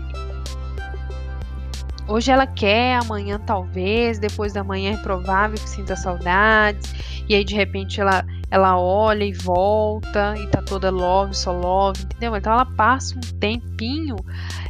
Hoje 2.12 2.30
ela 2.30 2.46
quer, 2.46 2.98
amanhã 2.98 3.40
talvez, 3.40 4.20
depois 4.20 4.52
da 4.52 4.66
manhã 4.66 4.96
é 4.96 4.98
provável 4.98 5.58
que 5.58 5.70
sinta 5.70 5.96
saudades, 5.96 6.94
e 7.30 7.34
aí 7.34 7.46
de 7.46 7.56
repente 7.56 8.02
ela, 8.02 8.26
ela 8.52 8.78
olha 8.78 9.24
e 9.24 9.32
volta, 9.32 10.34
e 10.38 10.46
tá 10.48 10.62
toda 10.62 10.90
love, 10.90 11.34
só 11.34 11.54
love, 11.54 12.04
entendeu? 12.04 12.36
Então 12.36 12.52
ela 12.52 12.66
passa 12.66 13.16
um 13.16 13.22
tempinho, 13.40 14.18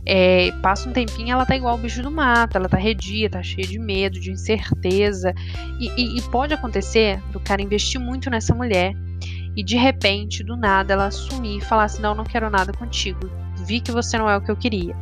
é, 0.05 0.51
passa 0.61 0.87
um 0.87 0.93
tempinho 0.93 1.31
ela 1.31 1.43
tá 1.43 1.55
igual 1.55 1.73
o 1.73 1.79
bicho 1.79 2.03
do 2.03 2.11
mato, 2.11 2.57
ela 2.57 2.69
tá 2.69 2.77
redia, 2.77 3.27
tá 3.27 3.41
cheia 3.41 3.67
de 3.67 3.79
medo, 3.79 4.19
de 4.19 4.29
incerteza, 4.29 5.33
e, 5.79 5.89
e, 5.99 6.17
e 6.19 6.21
pode 6.29 6.53
acontecer 6.53 7.19
do 7.31 7.39
cara 7.39 7.59
investir 7.59 7.99
muito 7.99 8.29
nessa 8.29 8.53
mulher, 8.53 8.93
e 9.55 9.63
de 9.63 9.77
repente, 9.77 10.43
do 10.43 10.55
nada, 10.55 10.93
ela 10.93 11.07
assumir 11.07 11.57
e 11.57 11.61
falar 11.61 11.85
assim: 11.85 12.03
não, 12.03 12.13
não 12.13 12.23
quero 12.23 12.51
nada 12.51 12.71
contigo, 12.71 13.27
vi 13.65 13.81
que 13.81 13.91
você 13.91 14.15
não 14.15 14.29
é 14.29 14.37
o 14.37 14.41
que 14.41 14.51
eu 14.51 14.55
queria. 14.55 14.95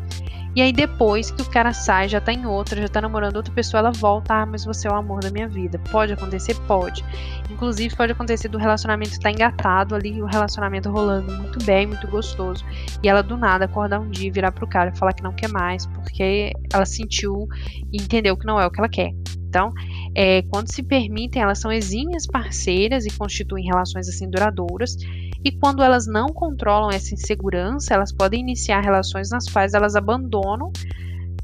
E 0.56 0.62
aí 0.62 0.74
depois 0.74 1.30
que 1.32 1.42
o 1.42 1.50
cara 1.50 1.74
sai, 1.74 2.10
já 2.10 2.20
tá 2.20 2.34
em 2.34 2.46
outra, 2.46 2.82
já 2.82 2.88
tá 2.88 3.02
namorando 3.02 3.36
outra 3.36 3.54
pessoa, 3.54 3.80
ela 3.80 3.92
volta, 3.92 4.34
ah, 4.34 4.46
mas 4.46 4.66
você 4.66 4.88
é 4.88 4.92
o 4.92 4.96
amor 4.96 5.22
da 5.22 5.30
minha 5.30 5.48
vida. 5.48 5.80
Pode 5.92 6.14
acontecer? 6.14 6.56
Pode. 6.68 7.04
Inclusive 7.50 7.96
pode 7.96 8.12
acontecer 8.12 8.48
do 8.48 8.58
relacionamento 8.58 9.12
estar 9.12 9.30
tá 9.30 9.32
engatado 9.32 9.96
ali, 9.96 10.22
o 10.22 10.26
relacionamento 10.26 10.90
rolando 10.90 11.32
muito 11.38 11.64
bem, 11.64 11.86
muito 11.88 12.08
gostoso. 12.08 12.66
E 13.04 13.08
ela 13.08 13.22
do 13.22 13.38
nada 13.38 13.66
acordar 13.66 14.00
um 14.00 14.10
dia 14.10 14.32
virar 14.32 14.52
pro 14.52 14.68
cara 14.68 14.92
e 14.94 14.98
falar 14.98 15.14
que 15.14 15.24
não 15.24 15.34
quer 15.34 15.50
mais, 15.50 15.86
porque 15.86 16.52
ela 16.74 16.86
sentiu 16.86 17.48
e 17.92 18.02
entendeu 18.02 18.36
que 18.36 18.46
não 18.46 18.60
é 18.60 18.66
o 18.66 18.72
que 18.72 18.80
ela 18.80 18.90
quer. 18.90 19.12
Então, 19.50 19.74
é, 20.14 20.44
quando 20.44 20.72
se 20.72 20.84
permitem, 20.84 21.42
elas 21.42 21.58
são 21.58 21.72
exímias 21.72 22.28
parceiras 22.28 23.06
e 23.08 23.18
constituem 23.18 23.66
relações 23.66 24.08
assim 24.08 24.30
duradouras. 24.30 24.96
E 25.44 25.52
quando 25.52 25.82
elas 25.82 26.06
não 26.06 26.28
controlam 26.28 26.92
essa 26.92 27.16
insegurança, 27.16 27.96
elas 27.96 28.12
podem 28.12 28.42
iniciar 28.42 28.82
relações 28.82 29.32
nas 29.32 29.50
quais 29.50 29.74
elas 29.74 29.96
abandonam 29.96 30.72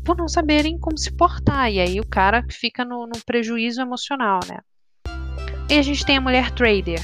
por 0.03 0.15
não 0.15 0.27
saberem 0.27 0.77
como 0.77 0.99
se 0.99 1.11
portar. 1.11 1.71
E 1.71 1.79
aí 1.79 1.99
o 1.99 2.05
cara 2.05 2.45
fica 2.47 2.85
no, 2.85 3.07
no 3.07 3.19
prejuízo 3.25 3.81
emocional, 3.81 4.39
né? 4.47 4.59
E 5.67 5.73
a 5.73 5.81
gente 5.81 6.05
tem 6.05 6.17
a 6.17 6.21
mulher 6.21 6.51
trader. 6.51 7.01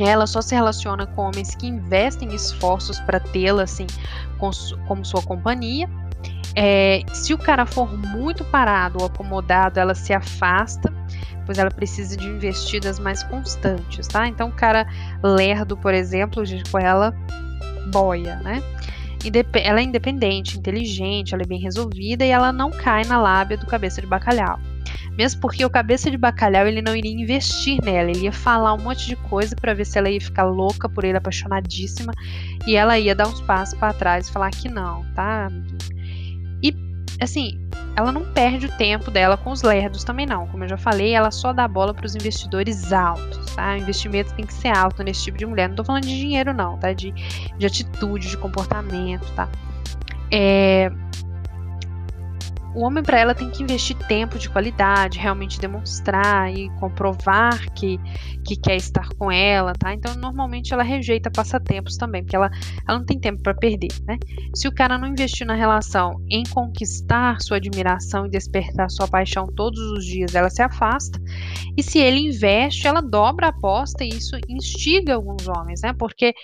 Ela 0.00 0.26
só 0.26 0.42
se 0.42 0.52
relaciona 0.52 1.06
com 1.06 1.22
homens 1.22 1.54
que 1.54 1.66
investem 1.66 2.34
esforços 2.34 2.98
para 3.00 3.20
tê-la 3.20 3.62
assim 3.62 3.86
como 4.36 5.04
sua 5.04 5.22
companhia 5.22 5.88
É, 6.56 7.02
se 7.12 7.34
o 7.34 7.38
cara 7.38 7.66
for 7.66 7.96
muito 7.96 8.42
parado 8.44 8.98
ou 8.98 9.06
acomodado, 9.06 9.78
ela 9.78 9.94
se 9.94 10.14
afasta, 10.14 10.90
pois 11.44 11.58
ela 11.58 11.70
precisa 11.70 12.16
de 12.16 12.26
investidas 12.26 12.98
mais 12.98 13.22
constantes, 13.24 14.08
tá? 14.08 14.26
Então, 14.26 14.48
o 14.48 14.52
cara 14.52 14.86
lerdo, 15.22 15.76
por 15.76 15.92
exemplo, 15.92 16.42
com 16.72 16.78
ela 16.78 17.14
boia, 17.92 18.36
né? 18.36 18.62
Ela 19.54 19.80
é 19.80 19.82
independente, 19.82 20.56
inteligente, 20.56 21.34
ela 21.34 21.42
é 21.42 21.46
bem 21.46 21.60
resolvida 21.60 22.24
e 22.24 22.30
ela 22.30 22.52
não 22.52 22.70
cai 22.70 23.04
na 23.04 23.20
lábia 23.20 23.56
do 23.56 23.66
cabeça 23.66 24.00
de 24.00 24.06
bacalhau. 24.06 24.58
Mesmo 25.16 25.40
porque 25.40 25.64
o 25.64 25.70
cabeça 25.70 26.10
de 26.10 26.16
bacalhau 26.16 26.66
ele 26.66 26.80
não 26.80 26.94
iria 26.94 27.10
investir 27.10 27.82
nela, 27.82 28.10
ele 28.10 28.24
ia 28.24 28.32
falar 28.32 28.74
um 28.74 28.78
monte 28.78 29.06
de 29.06 29.16
coisa 29.16 29.56
para 29.56 29.74
ver 29.74 29.84
se 29.84 29.98
ela 29.98 30.10
ia 30.10 30.20
ficar 30.20 30.44
louca 30.44 30.88
por 30.88 31.04
ele, 31.04 31.18
apaixonadíssima, 31.18 32.12
e 32.66 32.76
ela 32.76 32.98
ia 32.98 33.14
dar 33.14 33.26
uns 33.26 33.40
passos 33.40 33.76
para 33.78 33.92
trás 33.94 34.28
e 34.28 34.32
falar 34.32 34.50
que 34.50 34.68
não, 34.68 35.04
tá? 35.14 35.50
Assim, 37.20 37.58
ela 37.96 38.12
não 38.12 38.24
perde 38.32 38.66
o 38.66 38.76
tempo 38.76 39.10
dela 39.10 39.36
com 39.36 39.50
os 39.50 39.62
lerdos 39.62 40.04
também 40.04 40.26
não. 40.26 40.46
Como 40.48 40.64
eu 40.64 40.68
já 40.68 40.76
falei, 40.76 41.14
ela 41.14 41.30
só 41.30 41.52
dá 41.52 41.66
bola 41.66 41.94
para 41.94 42.06
os 42.06 42.14
investidores 42.14 42.92
altos, 42.92 43.54
tá? 43.54 43.72
O 43.72 43.76
investimento 43.76 44.34
tem 44.34 44.44
que 44.44 44.52
ser 44.52 44.68
alto 44.68 45.02
nesse 45.02 45.24
tipo 45.24 45.38
de 45.38 45.46
mulher. 45.46 45.68
Não 45.68 45.76
tô 45.76 45.84
falando 45.84 46.04
de 46.04 46.16
dinheiro 46.16 46.52
não, 46.52 46.78
tá? 46.78 46.92
De, 46.92 47.12
de 47.12 47.66
atitude, 47.66 48.28
de 48.28 48.36
comportamento, 48.36 49.26
tá? 49.34 49.48
É, 50.30 50.90
o 52.76 52.82
homem 52.82 53.02
para 53.02 53.18
ela 53.18 53.34
tem 53.34 53.48
que 53.48 53.62
investir 53.62 53.96
tempo 54.06 54.38
de 54.38 54.50
qualidade, 54.50 55.18
realmente 55.18 55.58
demonstrar 55.58 56.54
e 56.54 56.68
comprovar 56.78 57.72
que, 57.72 57.98
que 58.44 58.54
quer 58.54 58.76
estar 58.76 59.08
com 59.18 59.32
ela, 59.32 59.72
tá? 59.72 59.94
Então, 59.94 60.14
normalmente 60.14 60.74
ela 60.74 60.82
rejeita 60.82 61.30
passatempos 61.30 61.96
também, 61.96 62.22
porque 62.22 62.36
ela, 62.36 62.50
ela 62.86 62.98
não 62.98 63.06
tem 63.06 63.18
tempo 63.18 63.42
para 63.42 63.54
perder, 63.54 63.88
né? 64.06 64.18
Se 64.54 64.68
o 64.68 64.72
cara 64.72 64.98
não 64.98 65.08
investir 65.08 65.46
na 65.46 65.54
relação 65.54 66.22
em 66.28 66.42
conquistar 66.50 67.40
sua 67.40 67.56
admiração 67.56 68.26
e 68.26 68.30
despertar 68.30 68.90
sua 68.90 69.08
paixão 69.08 69.46
todos 69.46 69.80
os 69.92 70.04
dias, 70.04 70.34
ela 70.34 70.50
se 70.50 70.60
afasta. 70.60 71.18
E 71.78 71.82
se 71.82 71.98
ele 71.98 72.20
investe, 72.28 72.86
ela 72.86 73.00
dobra 73.00 73.46
a 73.46 73.50
aposta 73.50 74.04
e 74.04 74.08
isso 74.08 74.36
instiga 74.50 75.14
alguns 75.14 75.48
homens, 75.48 75.80
né? 75.80 75.94
Porque 75.94 76.34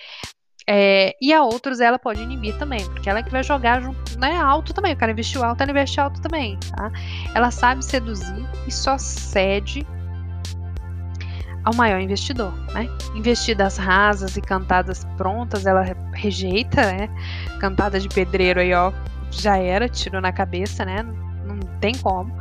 é, 0.67 1.15
e 1.21 1.33
a 1.33 1.43
outros 1.43 1.79
ela 1.79 1.99
pode 1.99 2.21
inibir 2.21 2.57
também, 2.57 2.83
porque 2.91 3.09
ela 3.09 3.19
é 3.19 3.23
que 3.23 3.31
vai 3.31 3.43
jogar 3.43 3.81
né, 4.17 4.37
alto 4.37 4.73
também. 4.73 4.93
O 4.93 4.97
cara 4.97 5.11
investiu 5.11 5.43
alto, 5.43 5.61
ela 5.61 5.71
investe 5.71 5.99
alto 5.99 6.21
também. 6.21 6.57
Tá? 6.75 6.91
Ela 7.33 7.51
sabe 7.51 7.83
seduzir 7.83 8.45
e 8.67 8.71
só 8.71 8.97
cede 8.97 9.85
ao 11.63 11.73
maior 11.75 11.99
investidor. 11.99 12.53
Né? 12.73 12.89
Investidas 13.15 13.77
rasas 13.77 14.37
e 14.37 14.41
cantadas 14.41 15.05
prontas, 15.17 15.65
ela 15.65 15.83
rejeita, 16.13 16.81
né? 16.81 17.09
Cantada 17.59 17.99
de 17.99 18.07
pedreiro 18.09 18.59
aí, 18.59 18.73
ó, 18.73 18.91
já 19.31 19.57
era, 19.57 19.89
tirou 19.89 20.21
na 20.21 20.31
cabeça, 20.31 20.85
né? 20.85 21.03
Não 21.03 21.59
tem 21.79 21.95
como. 21.95 22.33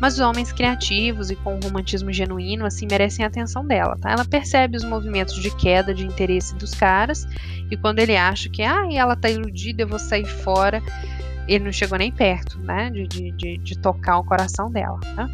Mas 0.00 0.14
os 0.14 0.20
homens 0.20 0.52
criativos 0.52 1.30
e 1.30 1.36
com 1.36 1.56
um 1.56 1.60
romantismo 1.60 2.12
genuíno, 2.12 2.66
assim, 2.66 2.86
merecem 2.90 3.24
a 3.24 3.28
atenção 3.28 3.66
dela, 3.66 3.96
tá? 3.98 4.10
Ela 4.10 4.24
percebe 4.24 4.76
os 4.76 4.84
movimentos 4.84 5.34
de 5.34 5.50
queda 5.56 5.94
de 5.94 6.06
interesse 6.06 6.54
dos 6.54 6.72
caras 6.72 7.26
e 7.70 7.76
quando 7.76 7.98
ele 7.98 8.16
acha 8.16 8.48
que, 8.48 8.62
ah, 8.62 8.86
ela 8.92 9.16
tá 9.16 9.30
iludida, 9.30 9.82
eu 9.82 9.88
vou 9.88 9.98
sair 9.98 10.26
fora, 10.26 10.82
ele 11.48 11.64
não 11.64 11.72
chegou 11.72 11.98
nem 11.98 12.12
perto, 12.12 12.58
né, 12.58 12.90
de, 12.90 13.06
de, 13.06 13.30
de, 13.32 13.58
de 13.58 13.78
tocar 13.78 14.18
o 14.18 14.24
coração 14.24 14.70
dela, 14.70 14.98
tá? 15.14 15.28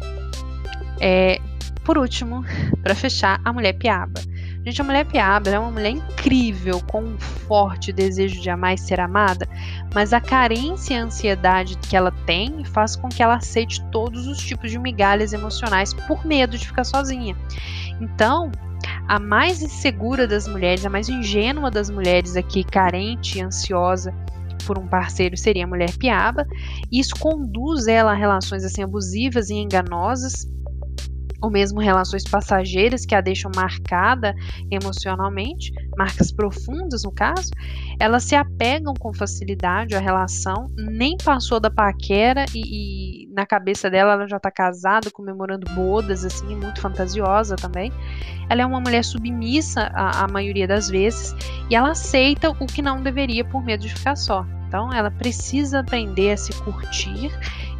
É, 0.99 1.39
por 1.83 1.97
último, 1.97 2.43
para 2.81 2.95
fechar, 2.95 3.41
a 3.43 3.51
mulher 3.51 3.73
piaba. 3.73 4.21
Gente, 4.65 4.79
a 4.79 4.85
mulher 4.85 5.05
piaba 5.05 5.49
é 5.49 5.59
uma 5.59 5.71
mulher 5.71 5.89
incrível, 5.89 6.81
com 6.87 7.03
um 7.03 7.19
forte 7.19 7.91
desejo 7.91 8.39
de 8.39 8.49
amar 8.49 8.75
e 8.75 8.77
ser 8.77 8.97
amada, 8.97 9.45
mas 9.93 10.13
a 10.13 10.21
carência 10.21 10.93
e 10.93 10.97
a 10.97 11.03
ansiedade 11.03 11.77
que 11.79 11.97
ela 11.97 12.11
tem 12.25 12.63
faz 12.63 12.95
com 12.95 13.09
que 13.09 13.21
ela 13.21 13.35
aceite 13.35 13.83
todos 13.91 14.25
os 14.25 14.37
tipos 14.37 14.71
de 14.71 14.79
migalhas 14.79 15.33
emocionais 15.33 15.93
por 15.93 16.25
medo 16.25 16.57
de 16.57 16.65
ficar 16.65 16.85
sozinha. 16.85 17.35
Então, 17.99 18.51
a 19.05 19.19
mais 19.19 19.61
insegura 19.61 20.25
das 20.25 20.47
mulheres, 20.47 20.85
a 20.85 20.89
mais 20.89 21.09
ingênua 21.09 21.69
das 21.69 21.89
mulheres 21.89 22.37
aqui, 22.37 22.63
carente 22.63 23.39
e 23.39 23.41
ansiosa 23.41 24.15
por 24.65 24.79
um 24.79 24.87
parceiro, 24.87 25.35
seria 25.35 25.65
a 25.65 25.67
mulher 25.67 25.91
piaba. 25.97 26.47
E 26.89 27.01
isso 27.01 27.15
conduz 27.19 27.87
ela 27.87 28.11
a 28.11 28.15
relações 28.15 28.63
assim 28.63 28.81
abusivas 28.81 29.49
e 29.49 29.55
enganosas 29.55 30.47
ou 31.43 31.51
mesmo 31.51 31.81
relações 31.81 32.23
passageiras 32.23 33.05
que 33.05 33.13
a 33.13 33.19
deixam 33.19 33.51
marcada 33.53 34.33
emocionalmente, 34.71 35.73
marcas 35.97 36.31
profundas 36.31 37.03
no 37.03 37.11
caso, 37.11 37.51
elas 37.99 38.23
se 38.23 38.33
apegam 38.33 38.93
com 38.93 39.13
facilidade 39.13 39.93
à 39.93 39.99
relação, 39.99 40.67
nem 40.77 41.17
passou 41.17 41.59
da 41.59 41.69
paquera 41.69 42.45
e, 42.55 43.25
e 43.25 43.33
na 43.33 43.45
cabeça 43.45 43.89
dela 43.89 44.13
ela 44.13 44.25
já 44.25 44.37
está 44.37 44.49
casada, 44.49 45.11
comemorando 45.11 45.69
bodas, 45.75 46.23
assim, 46.23 46.55
muito 46.55 46.79
fantasiosa 46.79 47.57
também. 47.57 47.91
Ela 48.49 48.61
é 48.61 48.65
uma 48.65 48.79
mulher 48.79 49.03
submissa 49.03 49.91
a, 49.93 50.23
a 50.23 50.27
maioria 50.29 50.67
das 50.67 50.89
vezes 50.89 51.35
e 51.69 51.75
ela 51.75 51.91
aceita 51.91 52.51
o 52.51 52.65
que 52.65 52.81
não 52.81 53.03
deveria 53.03 53.43
por 53.43 53.61
medo 53.61 53.81
de 53.81 53.93
ficar 53.93 54.15
só. 54.15 54.45
Então, 54.67 54.91
ela 54.91 55.11
precisa 55.11 55.81
aprender 55.81 56.31
a 56.31 56.37
se 56.37 56.51
curtir 56.63 57.31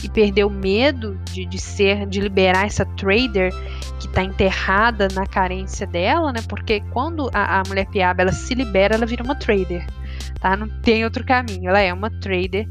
e 0.03 0.09
perder 0.09 0.43
o 0.43 0.49
medo 0.49 1.17
de, 1.31 1.45
de 1.45 1.57
ser, 1.57 2.05
de 2.05 2.19
liberar 2.19 2.65
essa 2.65 2.85
trader 2.85 3.51
que 3.99 4.07
está 4.07 4.23
enterrada 4.23 5.07
na 5.13 5.25
carência 5.25 5.87
dela, 5.87 6.31
né? 6.33 6.41
Porque 6.47 6.81
quando 6.91 7.29
a, 7.33 7.61
a 7.61 7.63
mulher 7.67 7.87
piaba 7.87 8.21
ela 8.21 8.33
se 8.33 8.53
libera, 8.53 8.95
ela 8.95 9.05
vira 9.05 9.23
uma 9.23 9.35
trader, 9.35 9.85
tá? 10.39 10.57
Não 10.57 10.67
tem 10.81 11.03
outro 11.03 11.23
caminho. 11.23 11.69
Ela 11.69 11.79
é 11.79 11.93
uma 11.93 12.09
trader 12.09 12.67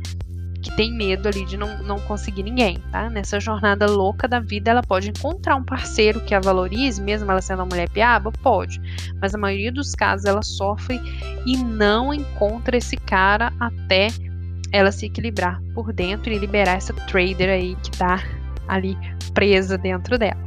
que 0.62 0.74
tem 0.76 0.92
medo 0.92 1.26
ali 1.28 1.44
de 1.44 1.56
não, 1.56 1.82
não 1.82 1.98
conseguir 2.00 2.44
ninguém, 2.44 2.78
tá? 2.92 3.10
Nessa 3.10 3.40
jornada 3.40 3.86
louca 3.86 4.28
da 4.28 4.38
vida, 4.38 4.70
ela 4.70 4.82
pode 4.82 5.10
encontrar 5.10 5.56
um 5.56 5.64
parceiro 5.64 6.20
que 6.20 6.34
a 6.34 6.40
valorize, 6.40 7.02
mesmo 7.02 7.30
ela 7.30 7.42
sendo 7.42 7.58
uma 7.58 7.66
mulher 7.66 7.88
piaba, 7.90 8.30
pode. 8.30 8.80
Mas 9.20 9.34
a 9.34 9.38
maioria 9.38 9.72
dos 9.72 9.94
casos 9.94 10.24
ela 10.24 10.42
sofre 10.42 11.00
e 11.44 11.56
não 11.56 12.14
encontra 12.14 12.76
esse 12.76 12.96
cara 12.96 13.52
até 13.58 14.08
ela 14.72 14.90
se 14.90 15.06
equilibrar 15.06 15.62
por 15.74 15.92
dentro 15.92 16.32
e 16.32 16.38
liberar 16.38 16.76
essa 16.76 16.92
trader 16.92 17.50
aí 17.50 17.76
que 17.76 17.90
tá 17.92 18.22
ali 18.66 18.96
presa 19.34 19.76
dentro 19.76 20.18
dela. 20.18 20.40